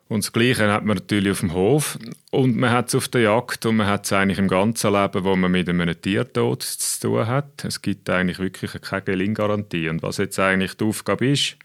Und 0.07 0.23
das 0.23 0.31
Gleiche 0.31 0.71
hat 0.71 0.85
man 0.85 0.97
natürlich 0.97 1.31
auf 1.31 1.39
dem 1.39 1.53
Hof 1.53 1.97
und 2.29 2.55
man 2.55 2.69
hat 2.69 2.89
es 2.89 2.95
auf 2.95 3.07
der 3.07 3.21
Jagd 3.21 3.65
und 3.65 3.77
man 3.77 3.87
hat 3.87 4.05
es 4.05 4.13
eigentlich 4.13 4.37
im 4.37 4.47
ganzen 4.47 4.93
Leben, 4.93 5.23
wo 5.23 5.35
man 5.35 5.51
mit 5.51 5.67
einem 5.67 5.99
Tiertod 5.99 6.61
zu 6.61 7.01
tun 7.01 7.27
hat. 7.27 7.65
Es 7.65 7.81
gibt 7.81 8.07
eigentlich 8.09 8.37
wirklich 8.37 8.79
keine 8.81 9.01
Gelinggarantie. 9.01 9.89
Und 9.89 10.03
was 10.03 10.17
jetzt 10.17 10.39
eigentlich 10.39 10.75
die 10.75 10.85
Aufgabe 10.85 11.27
ist, 11.27 11.57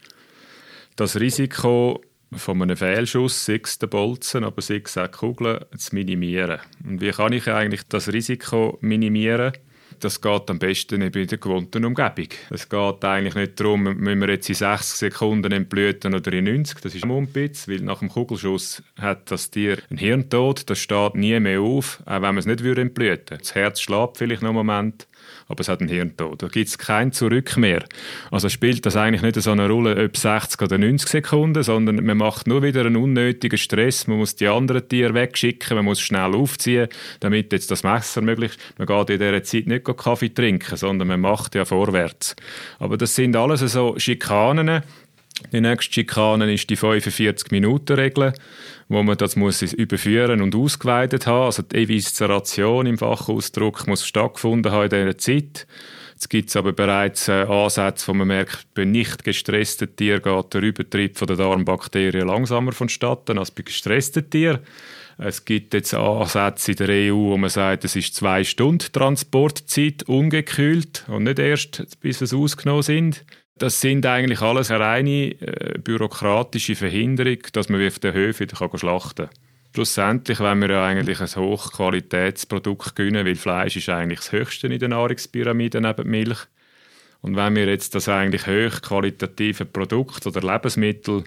das 0.95 1.19
Risiko 1.19 2.01
von 2.33 2.61
einem 2.61 2.77
Fehlschuss, 2.77 3.45
sechs 3.45 3.77
der 3.77 3.87
Bolzen, 3.87 4.43
aber 4.43 4.61
sechs 4.61 4.97
auch 4.97 5.11
Kugeln, 5.11 5.63
zu 5.77 5.93
minimieren. 5.93 6.61
Und 6.83 6.99
wie 6.99 7.11
kann 7.11 7.33
ich 7.33 7.47
eigentlich 7.47 7.83
das 7.89 8.11
Risiko 8.11 8.79
minimieren? 8.81 9.53
Das 10.01 10.21
geht 10.21 10.49
am 10.49 10.59
besten 10.59 11.01
in 11.01 11.11
der 11.11 11.37
gewohnten 11.37 11.85
Umgebung. 11.85 12.27
Es 12.49 12.67
geht 12.67 13.05
eigentlich 13.05 13.35
nicht 13.35 13.59
darum, 13.59 13.83
müssen 13.83 14.19
wir 14.19 14.29
jetzt 14.29 14.49
in 14.49 14.55
60 14.55 14.97
Sekunden 14.97 15.51
entblüten 15.51 16.13
oder 16.13 16.33
in 16.33 16.45
90. 16.45 16.79
Das 16.81 16.95
ist 16.95 17.03
ein 17.03 17.07
Mumpitz, 17.07 17.67
weil 17.67 17.81
nach 17.81 17.99
dem 17.99 18.09
Kugelschuss 18.09 18.83
hat 18.99 19.31
das 19.31 19.51
Tier 19.51 19.77
einen 19.89 19.99
Hirntod. 19.99 20.69
Das 20.69 20.79
steht 20.79 21.15
nie 21.15 21.39
mehr 21.39 21.61
auf, 21.61 22.01
auch 22.05 22.13
wenn 22.13 22.21
man 22.21 22.37
es 22.37 22.45
nicht 22.45 22.61
entblüten 22.61 22.97
würde. 22.97 23.37
Das 23.37 23.55
Herz 23.55 23.81
schlägt 23.81 24.17
vielleicht 24.17 24.41
noch 24.41 24.49
einen 24.49 24.57
Moment 24.57 25.07
aber 25.51 25.61
es 25.61 25.69
hat 25.69 25.81
einen 25.81 25.89
Hirntod. 25.89 26.41
Da 26.41 26.47
gibt 26.47 26.69
es 26.69 26.77
kein 26.77 27.11
Zurück 27.11 27.57
mehr. 27.57 27.83
Also 28.31 28.49
spielt 28.49 28.85
das 28.85 28.95
eigentlich 28.95 29.21
nicht 29.21 29.41
so 29.41 29.51
eine 29.51 29.67
Rolle, 29.69 30.03
ob 30.03 30.17
60 30.17 30.61
oder 30.61 30.77
90 30.77 31.09
Sekunden, 31.09 31.61
sondern 31.61 32.03
man 32.03 32.17
macht 32.17 32.47
nur 32.47 32.63
wieder 32.63 32.85
einen 32.85 32.95
unnötigen 32.95 33.57
Stress. 33.57 34.07
Man 34.07 34.17
muss 34.17 34.35
die 34.35 34.47
anderen 34.47 34.87
Tiere 34.87 35.13
wegschicken, 35.13 35.75
man 35.75 35.85
muss 35.85 35.99
schnell 35.99 36.33
aufziehen, 36.33 36.87
damit 37.19 37.51
jetzt 37.51 37.69
das 37.69 37.83
Messer 37.83 38.21
möglichst, 38.21 38.59
man 38.77 38.87
geht 38.87 39.09
in 39.09 39.19
dieser 39.19 39.43
Zeit 39.43 39.67
nicht 39.67 39.85
Kaffee 39.85 40.29
trinken, 40.29 40.77
sondern 40.77 41.07
man 41.07 41.19
macht 41.19 41.55
ja 41.55 41.65
vorwärts. 41.65 42.35
Aber 42.79 42.97
das 42.97 43.15
sind 43.15 43.35
alles 43.35 43.59
so 43.59 43.95
Schikanen, 43.97 44.81
die 45.51 45.61
nächste 45.61 45.93
Schikane 45.93 46.53
ist 46.53 46.69
die 46.69 46.77
45-Minuten-Regel, 46.77 48.33
wo 48.89 49.03
man 49.03 49.17
das 49.17 49.35
muss 49.35 49.61
überführen 49.61 50.41
und 50.41 50.55
ausgeweitet 50.55 51.27
haben. 51.27 51.45
Also 51.45 51.63
die 51.63 51.77
Evisceration 51.77 52.85
im 52.85 52.97
Fachausdruck 52.97 53.87
muss 53.87 54.05
stattgefunden 54.05 54.71
haben 54.71 54.83
in 54.85 54.89
dieser 54.89 55.17
Zeit. 55.17 55.67
Jetzt 56.13 56.29
gibt 56.29 56.49
es 56.49 56.55
aber 56.55 56.71
bereits 56.71 57.27
äh, 57.29 57.45
Ansätze, 57.49 58.07
wo 58.07 58.13
man 58.13 58.27
merkt, 58.27 58.67
bei 58.75 58.85
nicht 58.85 59.23
gestressten 59.23 59.95
Tieren 59.95 60.21
geht 60.21 60.53
der 60.53 60.61
Übertrieb 60.61 61.17
der 61.17 61.35
Darmbakterien 61.35 62.27
langsamer 62.27 62.73
vonstatten 62.73 63.39
als 63.39 63.49
bei 63.49 63.63
gestressten 63.63 64.29
Tieren. 64.29 64.59
Es 65.17 65.45
gibt 65.45 65.73
jetzt 65.73 65.95
Ansätze 65.95 66.71
in 66.71 66.77
der 66.77 66.89
EU, 66.89 67.15
wo 67.15 67.37
man 67.37 67.49
sagt, 67.49 67.85
es 67.85 67.95
ist 67.95 68.13
zwei 68.13 68.43
Stunden 68.43 68.91
Transportzeit 68.91 70.03
ungekühlt 70.03 71.05
und 71.07 71.23
nicht 71.23 71.39
erst, 71.39 71.99
bis 72.01 72.21
es 72.21 72.33
ausgenommen 72.33 72.83
sind. 72.83 73.25
Das 73.61 73.79
sind 73.79 74.07
eigentlich 74.07 74.41
alles 74.41 74.71
eine 74.71 74.83
reine 74.83 75.39
äh, 75.39 75.77
bürokratische 75.77 76.75
Verhinderung, 76.75 77.37
dass 77.53 77.69
man 77.69 77.85
auf 77.85 77.99
den 77.99 78.11
Höfen 78.11 78.49
wieder 78.49 78.69
schlachten 78.75 79.27
kann. 79.27 79.35
Schlussendlich 79.75 80.39
wollen 80.39 80.61
wir 80.61 80.71
ja 80.71 80.83
eigentlich 80.83 81.21
ein 81.21 81.27
Hochqualitätsprodukt 81.27 82.95
gewinnen, 82.95 83.23
weil 83.23 83.35
Fleisch 83.35 83.77
ist 83.77 83.87
eigentlich 83.89 84.21
das 84.21 84.31
Höchste 84.31 84.65
in 84.65 84.79
der 84.79 84.89
Nahrungspyramide 84.89 85.79
neben 85.79 86.09
Milch. 86.09 86.39
Und 87.21 87.35
wenn 87.35 87.55
wir 87.55 87.67
jetzt 87.67 87.93
das 87.93 88.09
eigentlich 88.09 88.47
hochqualitative 88.47 89.65
Produkt 89.65 90.25
oder 90.25 90.41
Lebensmittel 90.41 91.23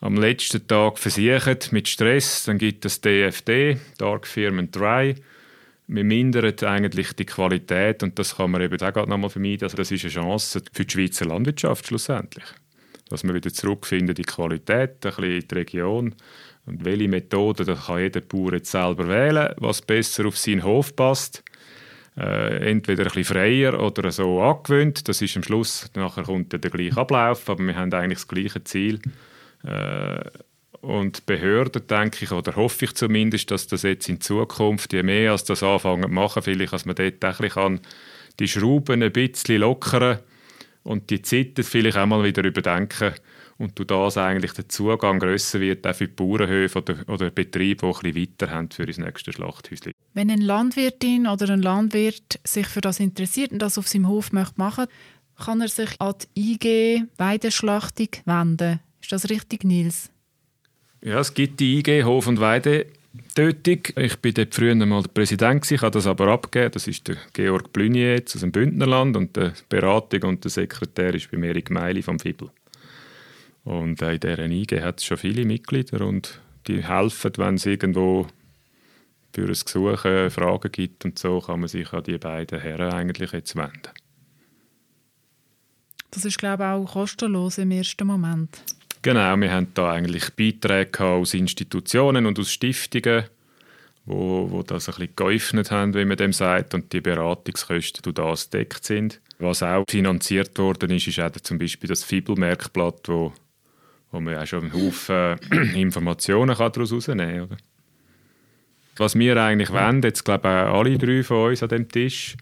am 0.00 0.16
letzten 0.16 0.66
Tag 0.66 0.98
versichern 0.98 1.58
mit 1.72 1.86
Stress, 1.86 2.44
dann 2.44 2.56
gibt 2.56 2.86
es 2.86 3.02
DFD, 3.02 3.76
Dark 3.98 4.26
Firm 4.26 4.70
Dry, 4.70 5.16
wir 5.88 6.04
mindern 6.04 6.54
eigentlich 6.64 7.14
die 7.14 7.24
Qualität 7.24 8.02
und 8.02 8.18
das 8.18 8.36
kann 8.36 8.50
man 8.50 8.60
eben 8.60 8.80
auch 8.80 9.06
nochmal 9.06 9.30
vermeiden. 9.30 9.64
Also 9.64 9.76
das 9.76 9.90
ist 9.90 10.04
eine 10.04 10.12
Chance 10.12 10.62
für 10.72 10.84
die 10.84 10.92
Schweizer 10.92 11.24
Landwirtschaft 11.24 11.86
schlussendlich. 11.86 12.44
Dass 13.08 13.24
man 13.24 13.34
wieder 13.34 13.50
zurückfinden 13.50 14.14
die 14.14 14.22
Qualität, 14.22 15.04
ein 15.06 15.10
bisschen 15.10 15.24
in 15.24 15.48
die 15.48 15.54
Region 15.54 16.14
und 16.66 16.84
welche 16.84 17.08
Methode, 17.08 17.64
da 17.64 17.74
kann 17.74 18.00
jeder 18.00 18.20
Bauer 18.20 18.52
jetzt 18.52 18.70
selber 18.70 19.08
wählen, 19.08 19.54
was 19.56 19.80
besser 19.80 20.26
auf 20.26 20.36
seinen 20.36 20.62
Hof 20.62 20.94
passt. 20.94 21.42
Äh, 22.18 22.70
entweder 22.70 23.04
ein 23.04 23.08
bisschen 23.08 23.24
freier 23.24 23.80
oder 23.80 24.10
so 24.10 24.42
angewöhnt. 24.42 25.08
Das 25.08 25.22
ist 25.22 25.36
am 25.36 25.42
Schluss, 25.42 25.90
nachher 25.94 26.24
kommt 26.24 26.52
der 26.52 26.70
gleiche 26.70 26.98
Ablauf, 26.98 27.48
aber 27.48 27.64
wir 27.64 27.76
haben 27.76 27.92
eigentlich 27.94 28.18
das 28.18 28.28
gleiche 28.28 28.62
Ziel. 28.64 29.00
Äh, 29.64 30.20
und 30.80 31.26
Behörden, 31.26 31.86
denke 31.86 32.24
ich, 32.24 32.32
oder 32.32 32.56
hoffe 32.56 32.84
ich 32.84 32.94
zumindest, 32.94 33.50
dass 33.50 33.66
das 33.66 33.82
jetzt 33.82 34.08
in 34.08 34.20
Zukunft, 34.20 34.92
je 34.92 35.02
mehr 35.02 35.32
als 35.32 35.44
das 35.44 35.62
anfangen 35.62 36.04
zu 36.04 36.08
machen, 36.08 36.42
vielleicht, 36.42 36.72
dass 36.72 36.84
man 36.84 36.96
dort 36.96 37.24
ein 37.24 37.48
kann, 37.48 37.80
die 38.38 38.48
Schrauben 38.48 39.02
ein 39.02 39.12
bisschen 39.12 39.60
lockern 39.60 40.20
und 40.84 41.10
die 41.10 41.22
Zeiten 41.22 41.64
vielleicht 41.64 41.96
auch 41.96 42.06
mal 42.06 42.24
wieder 42.24 42.44
überdenken 42.44 43.12
und 43.58 43.78
du 43.78 43.84
das 43.84 44.16
eigentlich 44.16 44.52
der 44.52 44.68
Zugang 44.68 45.18
grösser 45.18 45.60
wird, 45.60 45.86
auch 45.86 45.94
für 45.94 46.06
die 46.06 46.14
Bauernhöfe 46.14 46.78
oder, 46.78 46.96
oder 47.08 47.30
Betriebe, 47.30 47.92
die 48.02 48.08
ein 48.08 48.16
weiter 48.16 48.50
haben 48.50 48.70
für 48.70 48.86
das 48.86 48.98
nächste 48.98 49.32
Schlachthäuschen. 49.32 49.92
Wenn 50.14 50.30
eine 50.30 50.44
Landwirtin 50.44 51.26
oder 51.26 51.50
ein 51.50 51.62
Landwirt 51.62 52.40
sich 52.44 52.66
für 52.68 52.80
das 52.80 53.00
interessiert 53.00 53.50
und 53.50 53.58
das 53.58 53.78
auf 53.78 53.88
seinem 53.88 54.08
Hof 54.08 54.32
möchte 54.32 54.54
machen, 54.56 54.86
kann 55.36 55.60
er 55.60 55.68
sich 55.68 56.00
an 56.00 56.14
die 56.36 56.52
IG 56.52 57.04
Weideschlachtung 57.16 58.08
wenden. 58.24 58.80
Ist 59.00 59.12
das 59.12 59.28
richtig, 59.28 59.64
Nils? 59.64 60.10
Ja, 61.00 61.20
es 61.20 61.32
gibt 61.32 61.60
die 61.60 61.78
IG 61.78 62.02
Hof- 62.02 62.26
und 62.26 62.40
Weidetötung. 62.40 63.82
Ich 63.96 64.16
bin 64.18 64.34
dort 64.34 64.54
früher 64.54 64.74
mal 64.74 65.02
der 65.02 65.08
Präsident, 65.10 65.70
ich 65.70 65.80
habe 65.80 65.92
das 65.92 66.06
aber 66.06 66.26
abgegeben. 66.28 66.72
Das 66.72 66.88
ist 66.88 67.06
der 67.06 67.16
Georg 67.32 67.72
Blünier 67.72 68.20
aus 68.24 68.40
dem 68.40 68.50
Bündnerland 68.50 69.16
und 69.16 69.36
die 69.36 69.52
Beratung 69.68 70.24
und 70.24 70.44
der 70.44 70.50
Sekretär 70.50 71.14
ist 71.14 71.30
bei 71.30 71.38
Erik 71.38 71.70
Meili 71.70 72.02
vom 72.02 72.18
Fibel. 72.18 72.50
Und 73.64 74.02
in 74.02 74.20
dieser 74.20 74.38
IG 74.38 74.80
hat 74.80 74.98
es 74.98 75.04
schon 75.04 75.18
viele 75.18 75.44
Mitglieder 75.44 76.04
und 76.06 76.40
die 76.66 76.82
helfen, 76.82 77.32
wenn 77.36 77.54
es 77.54 77.66
irgendwo 77.66 78.26
für 79.32 79.42
ein 79.42 79.48
Gesuch 79.48 80.00
Fragen 80.00 80.72
gibt 80.72 81.04
und 81.04 81.18
so, 81.18 81.40
kann 81.40 81.60
man 81.60 81.68
sich 81.68 81.92
an 81.92 82.02
die 82.02 82.18
beiden 82.18 82.60
Herren 82.60 82.92
eigentlich 82.92 83.32
jetzt 83.32 83.54
wenden. 83.56 83.92
Das 86.10 86.24
ist, 86.24 86.38
glaube 86.38 86.64
ich, 86.64 86.68
auch 86.68 86.92
kostenlos 86.92 87.58
im 87.58 87.70
ersten 87.70 88.06
Moment. 88.06 88.64
Genau, 89.08 89.40
wir 89.40 89.50
haben 89.50 89.68
da 89.72 89.92
eigentlich 89.92 90.34
Beiträge 90.36 91.02
aus 91.02 91.32
Institutionen 91.32 92.26
und 92.26 92.38
aus 92.38 92.52
Stiftungen, 92.52 93.24
wo, 94.04 94.50
wo 94.50 94.62
das 94.62 94.90
ein 94.90 94.96
bisschen 94.96 95.16
geöffnet 95.16 95.70
haben, 95.70 95.94
wie 95.94 96.04
man 96.04 96.18
dem 96.18 96.34
sagt, 96.34 96.74
und 96.74 96.92
die 96.92 97.00
Beratungskosten 97.00 98.02
durch 98.02 98.16
das 98.16 98.50
deckt 98.50 98.84
sind. 98.84 99.22
Was 99.38 99.62
auch 99.62 99.84
finanziert 99.88 100.58
worden 100.58 100.90
ist, 100.90 101.06
ist 101.06 101.20
auch 101.20 101.30
zum 101.30 101.56
Beispiel 101.56 101.88
das 101.88 102.04
Fibelmerkblatt, 102.04 103.08
wo, 103.08 103.32
wo 104.12 104.20
man 104.20 104.36
auch 104.36 104.46
schon 104.46 104.64
einen 104.64 104.74
Haufen 104.74 105.38
Informationen 105.74 106.54
daraus 106.54 106.90
herausnehmen 106.90 107.48
kann. 107.48 107.58
Was 108.98 109.18
wir 109.18 109.42
eigentlich 109.42 109.72
wollen, 109.72 110.02
jetzt 110.02 110.22
glaube 110.22 110.48
ich 110.48 110.52
auch 110.52 110.80
alle 110.80 110.98
drei 110.98 111.22
von 111.22 111.48
uns 111.48 111.62
an 111.62 111.70
dem 111.70 111.88
Tisch, 111.88 112.36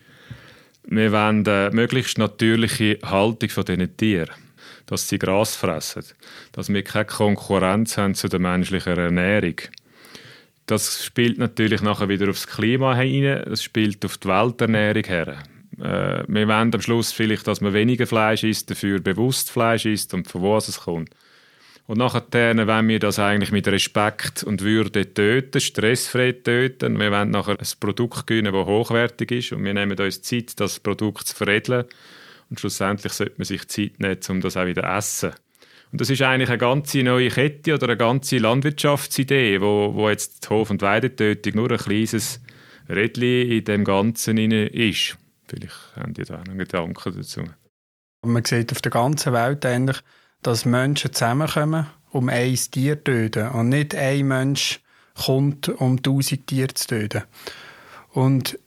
wir 0.82 1.12
wollen 1.12 1.46
eine 1.46 1.70
möglichst 1.72 2.18
natürliche 2.18 2.98
Haltung 3.04 3.50
von 3.50 3.64
diesen 3.64 3.96
Tieren 3.96 4.45
dass 4.86 5.08
sie 5.08 5.18
Gras 5.18 5.56
fressen, 5.56 6.04
dass 6.52 6.68
wir 6.68 6.82
keine 6.82 7.06
Konkurrenz 7.06 7.96
haben 7.98 8.14
zu 8.14 8.28
der 8.28 8.40
menschlichen 8.40 8.96
Ernährung. 8.96 9.56
Das 10.66 11.04
spielt 11.04 11.38
natürlich 11.38 11.82
nachher 11.82 12.08
wieder 12.08 12.28
aufs 12.28 12.46
Klima 12.46 12.94
hinein, 12.96 13.44
es 13.52 13.62
spielt 13.62 14.04
auf 14.04 14.18
die 14.18 14.28
Welternährung 14.28 15.04
her. 15.04 15.38
Äh, 15.78 16.24
wir 16.26 16.48
wollen 16.48 16.74
am 16.74 16.80
Schluss 16.80 17.12
vielleicht, 17.12 17.46
dass 17.46 17.60
man 17.60 17.72
weniger 17.72 18.06
Fleisch 18.06 18.42
isst, 18.42 18.70
dafür 18.70 19.00
bewusst 19.00 19.50
Fleisch 19.50 19.86
isst 19.86 20.14
und 20.14 20.26
von 20.26 20.42
wo 20.42 20.56
es 20.56 20.80
kommt. 20.80 21.10
Und 21.86 21.98
nachher 21.98 22.24
wollen 22.32 22.88
wir 22.88 22.98
das 22.98 23.20
eigentlich 23.20 23.52
mit 23.52 23.68
Respekt 23.68 24.42
und 24.42 24.62
Würde 24.62 25.14
töten, 25.14 25.60
stressfrei 25.60 26.32
töten. 26.32 26.98
Wir 26.98 27.12
wollen 27.12 27.30
nachher 27.30 27.60
ein 27.60 27.68
Produkt 27.78 28.26
gewinnen, 28.26 28.52
das 28.52 28.66
hochwertig 28.66 29.30
ist 29.30 29.52
und 29.52 29.64
wir 29.64 29.72
nehmen 29.72 29.96
uns 29.96 30.22
Zeit, 30.22 30.58
das 30.58 30.80
Produkt 30.80 31.28
zu 31.28 31.36
veredeln 31.36 31.84
und 32.50 32.60
schlussendlich 32.60 33.12
sollte 33.12 33.34
man 33.38 33.44
sich 33.44 33.66
Zeit 33.68 33.98
nehmen, 33.98 34.18
um 34.28 34.40
das 34.40 34.56
auch 34.56 34.66
wieder 34.66 34.82
zu 34.82 34.88
essen. 34.88 35.32
Und 35.92 36.00
das 36.00 36.10
ist 36.10 36.22
eigentlich 36.22 36.48
eine 36.48 36.58
ganze 36.58 37.02
neue 37.02 37.28
Kette 37.28 37.74
oder 37.74 37.86
eine 37.86 37.96
ganze 37.96 38.38
Landwirtschaftsidee, 38.38 39.60
wo, 39.60 39.94
wo 39.94 40.10
jetzt 40.10 40.44
die 40.44 40.48
Hof- 40.48 40.70
und 40.70 40.82
Weidetötung 40.82 41.54
nur 41.54 41.70
ein 41.70 41.78
kleines 41.78 42.40
Rädchen 42.88 43.50
in 43.50 43.64
dem 43.64 43.84
Ganzen 43.84 44.38
ist. 44.38 45.16
Vielleicht 45.48 45.96
haben 45.96 46.14
die 46.14 46.24
da 46.24 46.40
einen 46.40 46.58
Gedanken 46.58 47.16
dazu. 47.16 47.44
Man 48.22 48.44
sieht 48.44 48.72
auf 48.72 48.82
der 48.82 48.90
ganzen 48.90 49.32
Welt 49.32 49.64
eigentlich, 49.64 49.98
dass 50.42 50.64
Menschen 50.64 51.12
zusammenkommen, 51.12 51.86
um 52.10 52.28
ein 52.28 52.54
Tier 52.56 52.96
zu 52.96 53.04
töten. 53.04 53.48
Und 53.50 53.68
nicht 53.68 53.94
ein 53.94 54.26
Mensch 54.26 54.80
kommt, 55.14 55.68
um 55.68 56.02
tausend 56.02 56.46
Tiere 56.46 56.74
zu 56.74 56.88
töten. 56.88 57.22
Und 58.10 58.58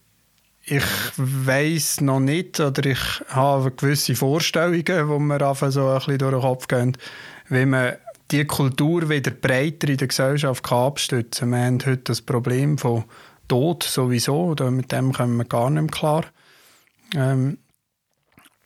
ich 0.69 0.83
weiß 1.17 2.01
noch 2.01 2.19
nicht, 2.19 2.59
oder 2.59 2.85
ich 2.85 2.99
habe 3.29 3.71
gewisse 3.71 4.15
Vorstellungen, 4.15 4.83
die 4.85 5.19
mir 5.19 5.41
einfach 5.41 5.71
so 5.71 5.87
ein 5.87 5.95
bisschen 5.95 6.19
durch 6.19 6.31
den 6.31 6.41
Kopf 6.41 6.67
gehen, 6.67 6.97
wie 7.47 7.65
man 7.65 7.95
die 8.29 8.45
Kultur 8.45 9.09
wieder 9.09 9.31
breiter 9.31 9.89
in 9.89 9.97
der 9.97 10.07
Gesellschaft 10.07 10.71
abstützen 10.71 11.51
kann. 11.51 11.59
Wir 11.59 11.65
haben 11.65 11.79
heute 11.85 12.03
das 12.03 12.21
Problem 12.21 12.77
von 12.77 13.05
Tod 13.47 13.81
sowieso, 13.81 14.55
mit 14.69 14.91
dem 14.91 15.11
kommen 15.11 15.37
wir 15.37 15.45
gar 15.45 15.71
nicht 15.71 15.81
mehr 15.81 15.91
klar. 15.91 16.25
Ähm, 17.15 17.57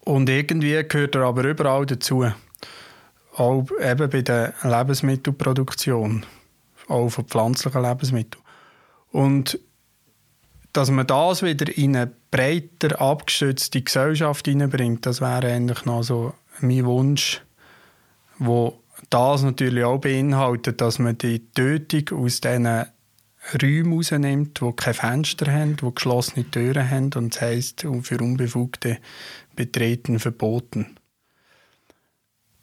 und 0.02 0.30
irgendwie 0.30 0.84
gehört 0.84 1.16
er 1.16 1.22
aber 1.22 1.46
überall 1.46 1.86
dazu. 1.86 2.26
Auch 3.38 3.66
eben 3.82 4.10
bei 4.10 4.22
der 4.22 4.54
Lebensmittelproduktion, 4.63 6.26
auch 6.89 7.10
von 7.10 7.26
pflanzlichen 7.26 7.82
Lebensmitteln. 7.82 8.44
Und 9.12 9.58
dass 10.73 10.89
man 10.89 11.07
das 11.07 11.43
wieder 11.43 11.75
in 11.77 11.95
eine 11.95 12.12
breiter 12.31 12.99
abgestützte 12.99 13.81
Gesellschaft 13.81 14.47
hineinbringt, 14.47 15.05
das 15.05 15.21
wäre 15.21 15.53
eigentlich 15.53 15.86
noch 15.86 16.03
so 16.03 16.33
mein 16.59 16.86
Wunsch, 16.86 17.41
wo 18.39 18.79
das 19.09 19.43
natürlich 19.43 19.83
auch 19.83 19.99
beinhaltet, 19.99 20.81
dass 20.81 20.97
man 20.97 21.17
die 21.17 21.47
Tötung 21.51 22.25
aus 22.25 22.41
diesen 22.41 22.86
Räumen 23.62 23.93
rausnimmt, 23.93 24.62
die 24.62 24.73
keine 24.75 24.93
Fenster 24.93 25.51
haben, 25.51 25.75
die 25.75 25.93
geschlossene 25.93 26.49
Türen 26.49 26.89
haben 26.89 27.12
und 27.15 27.36
das 27.36 27.41
heisst, 27.41 27.86
für 28.01 28.17
unbefugte 28.19 28.99
Betreten 29.55 30.19
verboten. 30.19 30.95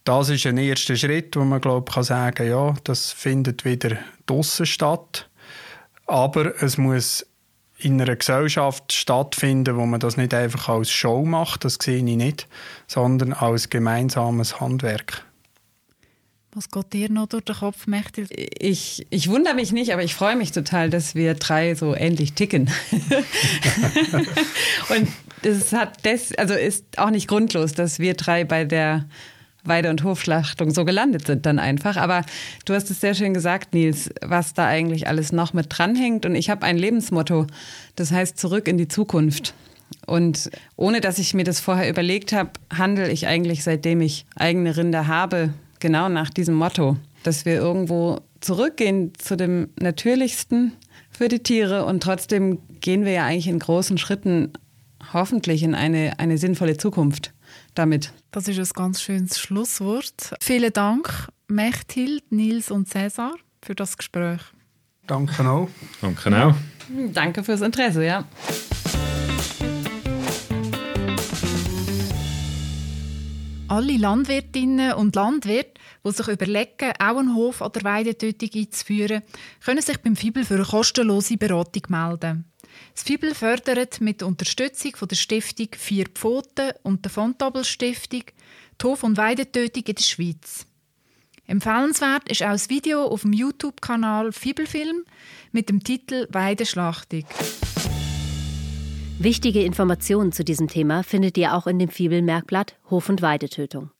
Das 0.04 0.30
ist 0.30 0.46
ein 0.46 0.56
erster 0.56 0.96
Schritt, 0.96 1.36
wo 1.36 1.44
man 1.44 1.60
glaube 1.60 1.92
kann 1.92 2.02
sagen, 2.02 2.48
ja, 2.48 2.74
das 2.84 3.12
findet 3.12 3.64
wieder 3.64 3.98
draussen 4.26 4.66
statt, 4.66 5.28
aber 6.06 6.60
es 6.62 6.78
muss 6.78 7.26
in 7.80 8.00
einer 8.00 8.16
Gesellschaft 8.16 8.92
stattfinden, 8.92 9.76
wo 9.76 9.86
man 9.86 10.00
das 10.00 10.16
nicht 10.16 10.34
einfach 10.34 10.68
als 10.68 10.90
Show 10.90 11.24
macht, 11.24 11.64
das 11.64 11.78
sehe 11.80 11.98
ich 11.98 12.02
nicht, 12.02 12.46
sondern 12.86 13.32
als 13.32 13.70
gemeinsames 13.70 14.60
Handwerk. 14.60 15.24
Was 16.52 16.68
geht 16.68 16.92
dir 16.92 17.10
noch 17.10 17.28
durch 17.28 17.44
den 17.44 17.54
Kopf, 17.54 17.86
Mechtel? 17.86 18.26
Ich, 18.30 19.06
ich 19.10 19.28
wundere 19.28 19.54
mich 19.54 19.70
nicht, 19.70 19.92
aber 19.92 20.02
ich 20.02 20.16
freue 20.16 20.34
mich 20.34 20.50
total, 20.50 20.90
dass 20.90 21.14
wir 21.14 21.34
drei 21.34 21.76
so 21.76 21.94
ähnlich 21.94 22.32
ticken. 22.32 22.68
und 24.88 25.08
das 25.42 25.72
hat 25.72 26.04
das, 26.04 26.34
also 26.34 26.54
ist 26.54 26.98
auch 26.98 27.10
nicht 27.10 27.28
grundlos, 27.28 27.72
dass 27.72 28.00
wir 28.00 28.14
drei 28.14 28.42
bei 28.44 28.64
der 28.64 29.06
Weide- 29.64 29.90
und 29.90 30.04
Hofschlachtung 30.04 30.70
so 30.70 30.84
gelandet 30.84 31.26
sind 31.26 31.46
dann 31.46 31.58
einfach. 31.58 31.96
Aber 31.96 32.24
du 32.64 32.74
hast 32.74 32.90
es 32.90 33.00
sehr 33.00 33.14
schön 33.14 33.34
gesagt, 33.34 33.74
Nils, 33.74 34.10
was 34.22 34.54
da 34.54 34.66
eigentlich 34.66 35.06
alles 35.08 35.32
noch 35.32 35.52
mit 35.52 35.66
dranhängt. 35.68 36.26
Und 36.26 36.34
ich 36.34 36.50
habe 36.50 36.66
ein 36.66 36.78
Lebensmotto, 36.78 37.46
das 37.96 38.12
heißt 38.12 38.38
zurück 38.38 38.68
in 38.68 38.78
die 38.78 38.88
Zukunft. 38.88 39.54
Und 40.06 40.50
ohne 40.76 41.00
dass 41.00 41.18
ich 41.18 41.34
mir 41.34 41.44
das 41.44 41.60
vorher 41.60 41.88
überlegt 41.88 42.32
habe, 42.32 42.50
handle 42.76 43.10
ich 43.10 43.26
eigentlich, 43.26 43.64
seitdem 43.64 44.00
ich 44.00 44.26
eigene 44.36 44.76
Rinder 44.76 45.06
habe, 45.06 45.52
genau 45.78 46.08
nach 46.08 46.30
diesem 46.30 46.54
Motto, 46.54 46.96
dass 47.22 47.44
wir 47.44 47.54
irgendwo 47.54 48.20
zurückgehen 48.40 49.12
zu 49.18 49.36
dem 49.36 49.68
Natürlichsten 49.78 50.72
für 51.10 51.28
die 51.28 51.40
Tiere 51.40 51.84
und 51.84 52.02
trotzdem 52.02 52.58
gehen 52.80 53.04
wir 53.04 53.12
ja 53.12 53.26
eigentlich 53.26 53.48
in 53.48 53.58
großen 53.58 53.98
Schritten 53.98 54.52
hoffentlich 55.12 55.62
in 55.62 55.74
eine, 55.74 56.18
eine 56.18 56.38
sinnvolle 56.38 56.76
Zukunft 56.76 57.32
damit. 57.80 58.12
Das 58.30 58.46
ist 58.46 58.58
ein 58.58 58.68
ganz 58.74 59.00
schönes 59.00 59.38
Schlusswort. 59.38 60.34
Vielen 60.40 60.72
Dank, 60.72 61.28
Mechthild, 61.48 62.30
Nils 62.30 62.70
und 62.70 62.88
Cäsar, 62.88 63.34
für 63.62 63.74
das 63.74 63.96
Gespräch. 63.96 64.40
Danke 65.06 65.48
auch. 65.48 65.68
Danke 66.00 66.44
auch. 66.44 66.54
Danke 67.12 67.42
fürs 67.42 67.62
Interesse, 67.62 68.04
ja. 68.04 68.24
Alle 73.70 73.98
Landwirtinnen 73.98 74.94
und 74.94 75.14
Landwirte, 75.14 75.74
die 76.04 76.10
sich 76.10 76.26
überlegen, 76.26 76.92
auch 76.98 77.18
einen 77.18 77.36
Hof 77.36 77.60
oder 77.60 77.84
Weidetötung 77.84 78.50
einzuführen, 78.52 79.22
können 79.64 79.80
sich 79.80 79.98
beim 79.98 80.16
Fibel 80.16 80.44
für 80.44 80.56
eine 80.56 80.64
kostenlose 80.64 81.36
Beratung 81.36 81.84
melden. 81.86 82.46
Das 82.94 83.04
Fibel 83.04 83.32
fördert 83.32 84.00
mit 84.00 84.24
Unterstützung 84.24 84.96
von 84.96 85.06
der 85.06 85.14
Stiftung 85.14 85.68
Vier 85.76 86.06
Pfoten 86.12 86.72
und 86.82 87.04
der 87.04 87.12
Fontobel 87.12 87.62
Stiftung 87.62 88.24
die 88.82 88.86
Hof- 88.86 89.04
und 89.04 89.16
Weidetötung 89.16 89.84
in 89.86 89.94
der 89.94 90.02
Schweiz. 90.02 90.66
Empfehlenswert 91.46 92.28
ist 92.28 92.42
auch 92.42 92.50
das 92.50 92.70
Video 92.70 93.04
auf 93.04 93.22
dem 93.22 93.32
YouTube-Kanal 93.32 94.32
Fibelfilm 94.32 95.04
mit 95.52 95.68
dem 95.68 95.84
Titel 95.84 96.26
Weideschlachtung. 96.32 97.24
Wichtige 99.22 99.62
Informationen 99.62 100.32
zu 100.32 100.44
diesem 100.44 100.66
Thema 100.66 101.02
findet 101.02 101.36
ihr 101.36 101.54
auch 101.54 101.66
in 101.66 101.78
dem 101.78 101.90
Fibel-Merkblatt 101.90 102.78
Hof- 102.88 103.10
und 103.10 103.20
Weidetötung. 103.20 103.90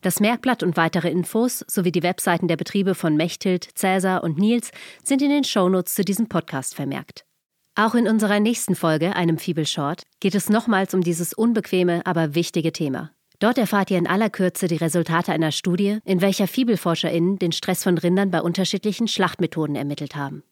Das 0.00 0.20
Merkblatt 0.20 0.62
und 0.62 0.76
weitere 0.76 1.10
Infos 1.10 1.64
sowie 1.66 1.90
die 1.90 2.04
Webseiten 2.04 2.46
der 2.46 2.56
Betriebe 2.56 2.94
von 2.94 3.16
Mechthild, 3.16 3.68
Cäsar 3.74 4.22
und 4.22 4.38
Nils 4.38 4.70
sind 5.02 5.22
in 5.22 5.30
den 5.30 5.42
Shownotes 5.42 5.96
zu 5.96 6.04
diesem 6.04 6.28
Podcast 6.28 6.76
vermerkt. 6.76 7.24
Auch 7.74 7.96
in 7.96 8.06
unserer 8.06 8.38
nächsten 8.38 8.76
Folge, 8.76 9.16
einem 9.16 9.38
Fibel 9.38 9.66
Short, 9.66 10.04
geht 10.20 10.36
es 10.36 10.48
nochmals 10.48 10.94
um 10.94 11.00
dieses 11.00 11.32
unbequeme, 11.32 12.06
aber 12.06 12.36
wichtige 12.36 12.70
Thema. 12.70 13.10
Dort 13.40 13.58
erfahrt 13.58 13.90
ihr 13.90 13.98
in 13.98 14.06
aller 14.06 14.30
Kürze 14.30 14.68
die 14.68 14.76
Resultate 14.76 15.32
einer 15.32 15.50
Studie, 15.50 15.98
in 16.04 16.20
welcher 16.20 16.46
FibelforscherInnen 16.46 17.40
den 17.40 17.50
Stress 17.50 17.82
von 17.82 17.98
Rindern 17.98 18.30
bei 18.30 18.40
unterschiedlichen 18.40 19.08
Schlachtmethoden 19.08 19.74
ermittelt 19.74 20.14
haben. 20.14 20.44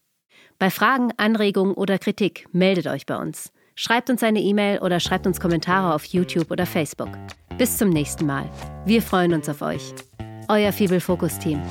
Bei 0.59 0.71
Fragen, 0.71 1.13
Anregungen 1.19 1.75
oder 1.75 2.01
Kritik 2.01 2.49
meldet 2.51 2.89
euch 2.89 3.07
bei 3.07 3.17
uns. 3.17 3.53
Schreibt 3.81 4.11
uns 4.11 4.25
eine 4.25 4.41
E-Mail 4.41 4.81
oder 4.81 4.99
schreibt 4.99 5.25
uns 5.25 5.39
Kommentare 5.39 5.95
auf 5.95 6.05
YouTube 6.07 6.51
oder 6.51 6.67
Facebook. 6.67 7.11
Bis 7.59 7.77
zum 7.77 7.91
nächsten 7.91 8.27
Mal. 8.27 8.51
Wir 8.85 9.01
freuen 9.01 9.33
uns 9.33 9.49
auf 9.49 9.63
euch. 9.63 9.95
Euer 10.49 10.73
Fibel 10.73 10.99
Fokus 10.99 11.39
Team. 11.39 11.63